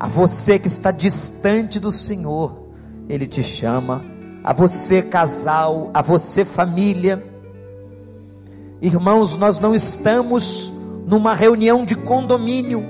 A 0.00 0.08
você 0.08 0.58
que 0.58 0.66
está 0.66 0.90
distante 0.90 1.78
do 1.78 1.92
Senhor, 1.92 2.68
Ele 3.08 3.26
te 3.26 3.42
chama. 3.42 4.02
A 4.42 4.54
você, 4.54 5.02
casal, 5.02 5.90
a 5.92 6.00
você, 6.00 6.44
família. 6.44 7.22
Irmãos, 8.80 9.36
nós 9.36 9.58
não 9.58 9.74
estamos 9.74 10.72
numa 11.06 11.34
reunião 11.34 11.84
de 11.84 11.94
condomínio. 11.94 12.82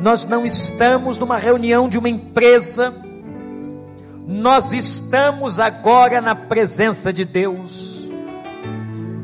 Nós 0.00 0.26
não 0.26 0.46
estamos 0.46 1.18
numa 1.18 1.36
reunião 1.36 1.88
de 1.88 1.98
uma 1.98 2.08
empresa. 2.08 2.94
Nós 4.26 4.72
estamos 4.72 5.58
agora 5.58 6.20
na 6.20 6.34
presença 6.34 7.12
de 7.12 7.24
Deus, 7.24 8.08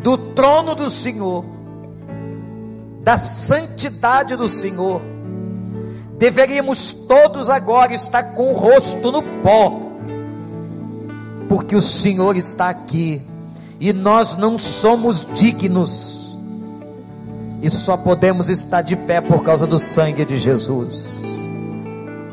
do 0.03 0.19
trono 0.19 0.75
do 0.75 0.91
Senhor, 0.91 1.45
da 3.03 3.17
santidade 3.17 4.37
do 4.37 4.49
Senhor 4.49 5.01
deveríamos 6.19 6.93
todos 6.93 7.49
agora 7.49 7.95
estar 7.95 8.35
com 8.35 8.53
o 8.53 8.57
rosto 8.57 9.13
no 9.13 9.23
pó, 9.23 9.81
porque 11.49 11.77
o 11.77 11.83
Senhor 11.83 12.37
está 12.37 12.69
aqui 12.69 13.23
e 13.79 13.93
nós 13.93 14.37
não 14.37 14.59
somos 14.59 15.25
dignos, 15.35 16.37
e 17.63 17.71
só 17.71 17.97
podemos 17.97 18.49
estar 18.49 18.83
de 18.83 18.97
pé 18.97 19.21
por 19.21 19.43
causa 19.43 19.67
do 19.67 19.79
sangue 19.79 20.25
de 20.25 20.37
Jesus. 20.37 21.09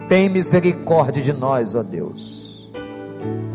Tem 0.09 0.29
misericórdia 0.29 1.21
de 1.21 1.33
nós, 1.33 1.75
ó 1.75 1.83
Deus, 1.83 2.69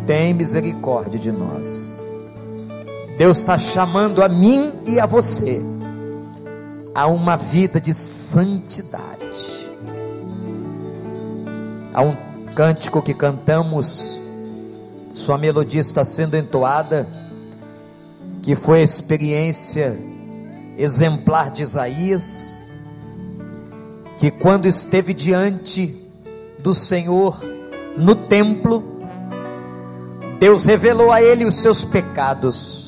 tem 0.07 0.33
misericórdia 0.33 1.19
de 1.19 1.31
nós. 1.31 1.91
Deus 3.19 3.39
está 3.39 3.59
chamando 3.59 4.23
a 4.23 4.29
mim 4.29 4.73
e 4.87 4.99
a 4.99 5.07
você 5.07 5.61
a 6.95 7.07
uma 7.07 7.37
vida 7.37 7.81
de 7.81 7.95
santidade. 7.95 9.11
Há 11.93 12.03
um 12.03 12.17
cântico 12.55 13.03
que 13.03 13.15
cantamos, 13.15 14.21
sua 15.11 15.39
melodia 15.39 15.81
está 15.81 16.05
sendo 16.05 16.37
entoada, 16.37 17.07
que 18.43 18.55
foi 18.55 18.81
a 18.81 18.85
experiência 18.85 19.97
exemplar 20.79 21.51
de 21.51 21.63
Isaías, 21.63 22.61
que 24.19 24.31
quando 24.31 24.67
esteve 24.67 25.13
diante 25.13 25.97
do 26.59 26.75
Senhor 26.75 27.41
no 27.97 28.15
templo, 28.15 28.83
Deus 30.39 30.65
revelou 30.65 31.13
a 31.13 31.23
ele 31.23 31.45
os 31.45 31.57
seus 31.57 31.85
pecados, 31.85 32.80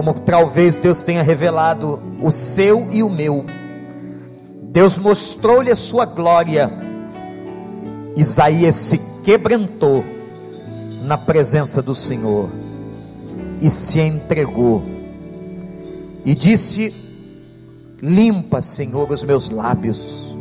como 0.00 0.14
talvez 0.14 0.78
Deus 0.78 1.02
tenha 1.02 1.22
revelado 1.22 2.00
o 2.22 2.30
seu 2.30 2.88
e 2.90 3.02
o 3.02 3.10
meu. 3.10 3.44
Deus 4.62 4.96
mostrou-lhe 4.96 5.70
a 5.70 5.76
sua 5.76 6.06
glória 6.06 6.72
Isaías 8.16 8.76
se 8.76 8.98
quebrantou 9.22 10.02
na 11.02 11.18
presença 11.18 11.82
do 11.82 11.94
Senhor 11.94 12.48
e 13.60 13.68
se 13.68 14.00
entregou 14.00 14.82
e 16.24 16.34
disse: 16.34 16.94
Limpa, 18.00 18.62
Senhor, 18.62 19.12
os 19.12 19.22
meus 19.22 19.50
lábios, 19.50 20.34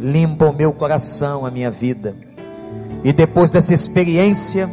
limpa 0.00 0.46
o 0.46 0.52
meu 0.54 0.72
coração, 0.72 1.44
a 1.44 1.50
minha 1.50 1.70
vida. 1.70 2.16
E 3.04 3.12
depois 3.12 3.50
dessa 3.50 3.74
experiência, 3.74 4.66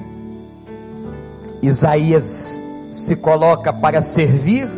Isaías 1.62 2.62
se 2.92 3.16
coloca 3.16 3.72
para 3.72 4.02
servir 4.02 4.70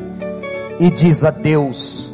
e 0.79 0.89
diz 0.91 1.23
a 1.23 1.31
Deus: 1.31 2.13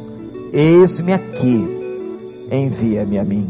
Eis-me 0.52 1.12
aqui, 1.12 2.48
envia-me 2.50 3.18
a 3.18 3.24
mim. 3.24 3.48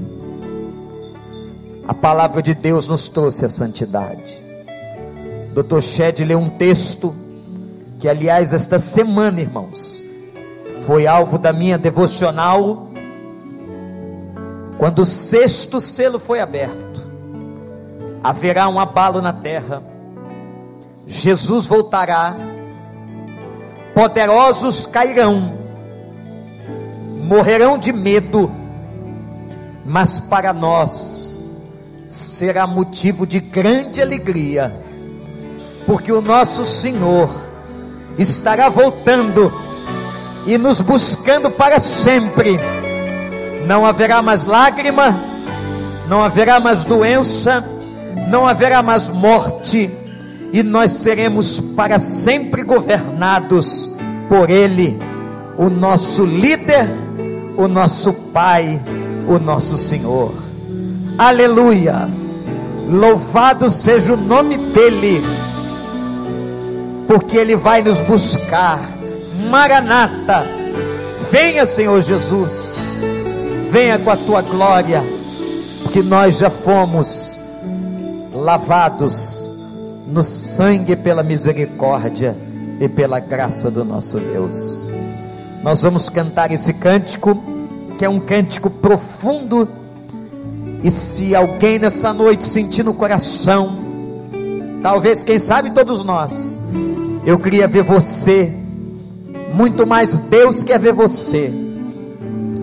A 1.87 1.95
palavra 1.95 2.43
de 2.43 2.53
Deus 2.53 2.87
nos 2.87 3.09
trouxe 3.09 3.45
a 3.45 3.49
santidade. 3.49 4.39
Dr. 5.55 5.81
Shed 5.81 6.25
leu 6.25 6.39
um 6.39 6.49
texto 6.49 7.15
que, 7.99 8.09
aliás, 8.09 8.53
esta 8.53 8.79
semana, 8.79 9.41
irmãos, 9.41 10.01
foi 10.87 11.07
alvo 11.07 11.39
da 11.39 11.53
minha 11.53 11.77
devocional. 11.77 12.89
Quando 14.79 15.01
o 15.01 15.07
sexto 15.07 15.81
selo 15.81 16.19
foi 16.19 16.41
aberto, 16.41 17.03
haverá 18.23 18.69
um 18.69 18.79
abalo 18.79 19.21
na 19.21 19.33
terra. 19.33 19.83
Jesus 21.11 21.67
voltará, 21.67 22.37
poderosos 23.93 24.87
cairão, 24.87 25.55
morrerão 27.25 27.77
de 27.77 27.93
medo, 27.93 28.49
mas 29.85 30.21
para 30.21 30.53
nós, 30.53 31.45
será 32.07 32.65
motivo 32.65 33.27
de 33.27 33.41
grande 33.41 34.01
alegria, 34.01 34.73
porque 35.85 36.13
o 36.13 36.21
nosso 36.21 36.65
Senhor 36.65 37.29
estará 38.17 38.69
voltando 38.69 39.53
e 40.47 40.57
nos 40.57 40.81
buscando 40.81 41.51
para 41.51 41.81
sempre. 41.81 42.57
Não 43.67 43.85
haverá 43.85 44.23
mais 44.23 44.45
lágrima, 44.45 45.21
não 46.07 46.23
haverá 46.23 46.61
mais 46.61 46.85
doença, 46.85 47.65
não 48.29 48.47
haverá 48.47 48.81
mais 48.81 49.09
morte, 49.09 49.91
e 50.53 50.63
nós 50.63 50.93
seremos 50.93 51.61
para 51.61 51.99
sempre 51.99 52.63
governados 52.63 53.93
por 54.29 54.51
Ele, 54.51 54.99
o 55.57 55.69
nosso 55.69 56.25
líder, 56.25 56.89
o 57.57 57.69
nosso 57.69 58.13
Pai, 58.13 58.81
o 59.29 59.39
nosso 59.39 59.77
Senhor. 59.79 60.33
Aleluia. 61.19 62.09
Louvado 62.89 63.71
seja 63.71 64.15
o 64.15 64.17
nome 64.17 64.57
dEle, 64.57 65.23
porque 67.07 67.37
Ele 67.37 67.55
vai 67.55 67.83
nos 67.83 68.01
buscar. 68.01 68.81
Maranata, 69.49 70.45
venha, 71.31 71.65
Senhor 71.65 72.03
Jesus, 72.03 73.01
venha 73.71 73.99
com 73.99 74.11
a 74.11 74.17
tua 74.17 74.43
glória, 74.43 75.05
porque 75.83 76.03
nós 76.03 76.39
já 76.39 76.51
fomos 76.51 77.41
lavados 78.33 79.40
no 80.11 80.23
sangue 80.23 80.97
pela 80.97 81.23
misericórdia 81.23 82.37
e 82.81 82.89
pela 82.89 83.21
graça 83.21 83.71
do 83.71 83.85
nosso 83.85 84.19
Deus. 84.19 84.83
Nós 85.63 85.83
vamos 85.83 86.09
cantar 86.09 86.51
esse 86.51 86.73
cântico, 86.75 87.39
que 87.99 88.05
é 88.05 88.09
um 88.09 88.19
cântico 88.19 88.71
profundo 88.71 89.69
e 90.83 90.91
se 90.91 91.35
alguém 91.35 91.79
nessa 91.79 92.13
noite 92.13 92.45
sentir 92.45 92.83
no 92.83 92.95
coração, 92.95 93.79
talvez, 94.83 95.23
quem 95.23 95.39
sabe, 95.39 95.71
todos 95.73 96.03
nós, 96.03 96.59
eu 97.27 97.39
queria 97.39 97.69
ver 97.69 97.83
você, 97.83 98.51
muito 99.53 99.87
mais 99.87 100.19
Deus 100.19 100.63
quer 100.63 100.79
ver 100.79 100.95
você, 100.95 101.53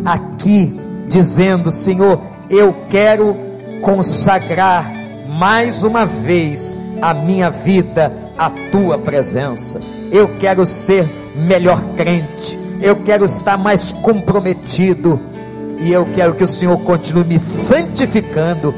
aqui, 0.04 0.80
dizendo: 1.08 1.70
Senhor, 1.70 2.20
eu 2.50 2.76
quero 2.90 3.38
consagrar 3.82 4.92
mais 5.38 5.84
uma 5.84 6.04
vez 6.06 6.76
a 7.02 7.14
minha 7.14 7.50
vida 7.50 8.12
à 8.38 8.50
tua 8.50 8.98
presença. 8.98 9.80
Eu 10.12 10.30
quero 10.40 10.66
ser 10.66 11.06
melhor 11.36 11.82
crente, 11.96 12.58
eu 12.82 12.96
quero 12.96 13.26
estar 13.26 13.58
mais 13.58 13.92
comprometido 13.92 15.20
e 15.80 15.92
eu 15.92 16.06
quero 16.16 16.34
que 16.34 16.44
o 16.44 16.48
Senhor 16.48 16.78
continue 16.80 17.24
me 17.24 17.40
santificando 17.40 18.74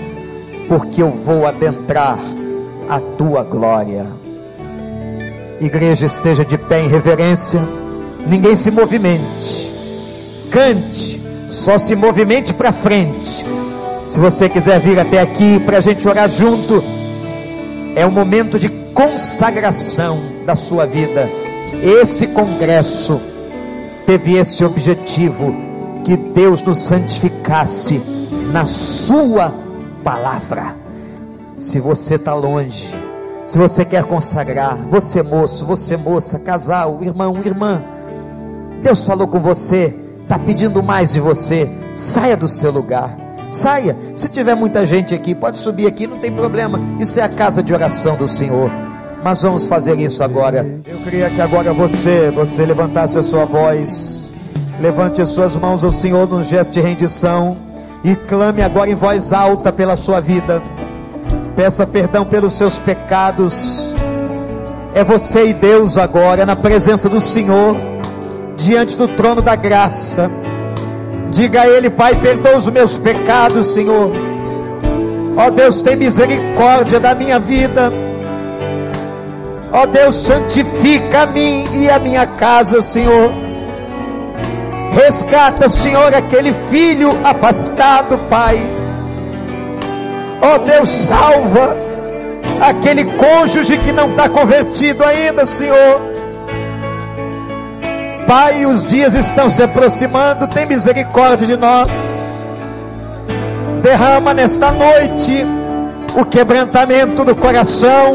porque 0.67 1.01
eu 1.01 1.09
vou 1.09 1.45
adentrar 1.45 2.19
a 2.89 2.99
tua 2.99 3.43
glória. 3.43 4.05
Igreja 5.61 6.05
esteja 6.05 6.45
de 6.45 6.57
pé 6.57 6.81
em 6.81 6.87
reverência, 6.87 7.61
ninguém 8.25 8.55
se 8.55 8.71
movimente, 8.71 9.71
cante, 10.49 11.21
só 11.49 11.77
se 11.77 11.95
movimente 11.95 12.53
para 12.53 12.71
frente. 12.71 13.45
Se 14.05 14.19
você 14.19 14.49
quiser 14.49 14.79
vir 14.79 14.99
até 14.99 15.19
aqui 15.19 15.59
para 15.59 15.77
a 15.77 15.81
gente 15.81 16.07
orar 16.07 16.29
junto, 16.29 16.83
é 17.95 18.05
um 18.05 18.11
momento 18.11 18.59
de 18.59 18.69
consagração 18.93 20.19
da 20.45 20.55
sua 20.55 20.85
vida. 20.85 21.29
Esse 21.81 22.27
congresso 22.27 23.21
teve 24.05 24.35
esse 24.35 24.63
objetivo: 24.63 25.53
que 26.03 26.17
Deus 26.17 26.61
nos 26.61 26.79
santificasse 26.79 28.01
na 28.51 28.65
Sua 28.65 29.53
palavra. 30.03 30.75
Se 31.55 31.79
você 31.79 32.15
está 32.15 32.33
longe, 32.33 32.93
se 33.45 33.57
você 33.57 33.83
quer 33.83 34.03
consagrar, 34.05 34.77
você 34.89 35.21
moço, 35.21 35.65
você 35.65 35.97
moça, 35.97 36.39
casal, 36.39 36.99
irmão, 37.01 37.37
irmã, 37.43 37.81
Deus 38.81 39.03
falou 39.03 39.27
com 39.27 39.39
você, 39.39 39.93
está 40.23 40.39
pedindo 40.39 40.81
mais 40.81 41.11
de 41.11 41.19
você, 41.19 41.69
saia 41.93 42.37
do 42.37 42.47
seu 42.47 42.71
lugar, 42.71 43.15
saia. 43.49 43.95
Se 44.15 44.29
tiver 44.29 44.55
muita 44.55 44.85
gente 44.85 45.13
aqui, 45.13 45.33
pode 45.33 45.57
subir 45.57 45.87
aqui, 45.87 46.07
não 46.07 46.17
tem 46.17 46.31
problema. 46.31 46.79
Isso 46.99 47.19
é 47.19 47.23
a 47.23 47.29
casa 47.29 47.63
de 47.63 47.73
oração 47.73 48.15
do 48.15 48.27
Senhor. 48.27 48.71
Mas 49.23 49.41
vamos 49.41 49.67
fazer 49.67 49.99
isso 49.99 50.23
agora. 50.23 50.65
Eu 50.85 50.97
queria 50.99 51.29
que 51.29 51.41
agora 51.41 51.73
você, 51.73 52.31
você 52.31 52.65
levantasse 52.65 53.17
a 53.17 53.23
sua 53.23 53.45
voz, 53.45 54.31
levante 54.79 55.21
as 55.21 55.29
suas 55.29 55.55
mãos 55.55 55.83
ao 55.83 55.91
Senhor 55.91 56.27
num 56.29 56.41
gesto 56.41 56.71
de 56.71 56.79
rendição 56.79 57.57
e 58.03 58.15
clame 58.15 58.61
agora 58.61 58.89
em 58.89 58.95
voz 58.95 59.33
alta 59.33 59.73
pela 59.73 59.97
sua 59.97 60.21
vida. 60.21 60.61
Peça 61.55 61.85
perdão 61.85 62.25
pelos 62.25 62.53
seus 62.53 62.79
pecados. 62.79 63.93
É 64.93 65.03
você 65.03 65.47
e 65.47 65.53
Deus 65.53 65.97
agora 65.97 66.45
na 66.45 66.55
presença 66.55 67.09
do 67.09 67.19
Senhor, 67.19 67.75
diante 68.55 68.95
do 68.95 69.07
trono 69.07 69.41
da 69.41 69.55
graça. 69.55 70.31
Diga 71.31 71.61
a 71.61 71.67
Ele, 71.67 71.89
Pai, 71.89 72.15
perdoa 72.15 72.57
os 72.57 72.67
meus 72.67 72.97
pecados, 72.97 73.67
Senhor. 73.73 74.11
Ó 75.37 75.47
oh, 75.47 75.51
Deus, 75.51 75.81
tem 75.81 75.95
misericórdia 75.95 76.99
da 76.99 77.13
minha 77.13 77.39
vida. 77.39 77.91
Ó 79.71 79.83
oh, 79.83 79.85
Deus, 79.85 80.15
santifica 80.15 81.21
a 81.21 81.25
mim 81.27 81.67
e 81.73 81.89
a 81.89 81.99
minha 81.99 82.25
casa, 82.25 82.81
Senhor. 82.81 83.31
Resgata, 84.91 85.69
Senhor, 85.69 86.13
aquele 86.13 86.51
filho 86.51 87.11
afastado, 87.23 88.17
Pai. 88.29 88.59
Ó 90.41 90.55
oh, 90.55 90.59
Deus, 90.59 90.89
salva 90.89 91.77
aquele 92.59 93.05
cônjuge 93.05 93.77
que 93.77 93.91
não 93.91 94.09
está 94.09 94.27
convertido 94.27 95.05
ainda, 95.05 95.45
Senhor. 95.45 96.08
Pai, 98.29 98.65
os 98.65 98.85
dias 98.85 99.15
estão 99.15 99.49
se 99.49 99.63
aproximando, 99.63 100.47
tem 100.47 100.67
misericórdia 100.67 101.47
de 101.47 101.57
nós. 101.57 102.47
Derrama 103.81 104.33
nesta 104.33 104.71
noite 104.71 105.43
o 106.15 106.23
quebrantamento 106.23 107.25
do 107.25 107.35
coração, 107.35 108.13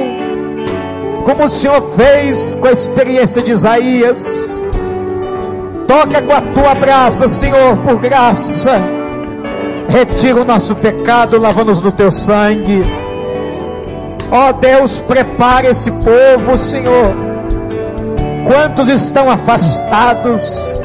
como 1.25 1.45
o 1.45 1.51
Senhor 1.51 1.83
fez 1.97 2.55
com 2.55 2.69
a 2.69 2.73
experiência 2.73 3.43
de 3.43 3.51
Isaías 3.51 4.55
Toca 5.87 6.23
com 6.23 6.33
a 6.33 6.41
tua 6.41 6.75
braça, 6.75 7.29
Senhor, 7.29 7.77
por 7.79 7.99
graça. 7.99 8.81
Retira 9.89 10.41
o 10.41 10.45
nosso 10.45 10.75
pecado, 10.75 11.39
lava-nos 11.39 11.81
no 11.81 11.93
teu 11.93 12.11
sangue. 12.11 12.83
Ó 14.31 14.49
oh, 14.49 14.53
Deus, 14.55 14.99
prepare 15.01 15.69
esse 15.69 15.91
povo, 15.91 16.57
Senhor. 16.57 17.34
Quantos 18.45 18.89
estão 18.89 19.31
afastados? 19.31 20.79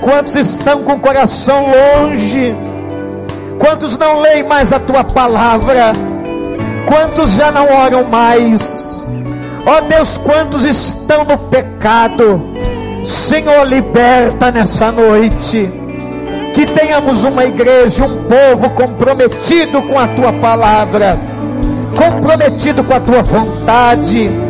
Quantos 0.00 0.36
estão 0.36 0.82
com 0.82 0.94
o 0.94 1.00
coração 1.00 1.66
longe? 1.66 2.54
Quantos 3.58 3.98
não 3.98 4.20
leem 4.20 4.44
mais 4.44 4.72
a 4.72 4.78
tua 4.78 5.02
palavra? 5.02 5.92
Quantos 6.86 7.32
já 7.32 7.50
não 7.50 7.66
oram 7.70 8.04
mais? 8.04 9.06
Ó 9.66 9.78
oh, 9.78 9.80
Deus, 9.82 10.16
quantos 10.18 10.64
estão 10.64 11.24
no 11.24 11.36
pecado? 11.36 12.42
Senhor, 13.04 13.66
liberta 13.66 14.50
nessa 14.52 14.92
noite. 14.92 15.70
Que 16.54 16.64
tenhamos 16.64 17.24
uma 17.24 17.44
igreja, 17.44 18.04
um 18.04 18.24
povo 18.24 18.70
comprometido 18.70 19.82
com 19.82 19.98
a 19.98 20.08
tua 20.08 20.32
palavra, 20.32 21.18
comprometido 21.96 22.82
com 22.82 22.94
a 22.94 23.00
tua 23.00 23.22
vontade. 23.22 24.47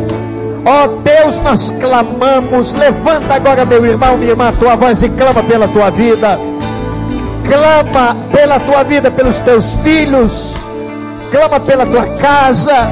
Ó 0.65 0.83
oh, 0.83 0.87
Deus, 1.01 1.39
nós 1.39 1.71
clamamos. 1.79 2.73
Levanta 2.73 3.33
agora, 3.33 3.65
meu 3.65 3.85
irmão, 3.85 4.17
minha 4.17 4.31
irmã, 4.31 4.49
a 4.49 4.51
tua 4.53 4.75
voz 4.75 5.01
e 5.01 5.09
clama 5.09 5.43
pela 5.43 5.67
tua 5.67 5.89
vida. 5.89 6.39
Clama 7.47 8.15
pela 8.31 8.59
tua 8.59 8.83
vida, 8.83 9.09
pelos 9.09 9.39
teus 9.39 9.77
filhos. 9.77 10.55
Clama 11.31 11.59
pela 11.59 11.85
tua 11.85 12.05
casa. 12.17 12.91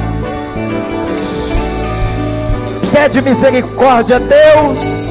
Pede 2.91 3.21
misericórdia, 3.21 4.19
Deus 4.19 5.07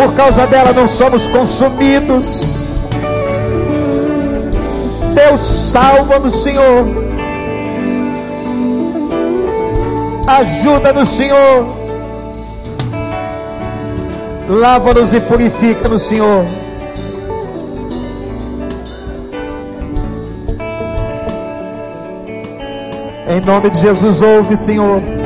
por 0.00 0.14
causa 0.14 0.46
dela 0.46 0.72
não 0.72 0.86
somos 0.86 1.28
consumidos. 1.28 2.70
Deus 5.14 5.40
salva-nos, 5.42 6.42
Senhor. 6.42 7.09
Ajuda-nos, 10.38 11.08
Senhor. 11.08 11.66
Lava-nos 14.48 15.12
e 15.12 15.20
purifica-nos, 15.20 16.02
Senhor. 16.04 16.44
Em 23.28 23.40
nome 23.44 23.70
de 23.70 23.80
Jesus, 23.80 24.22
ouve, 24.22 24.56
Senhor. 24.56 25.19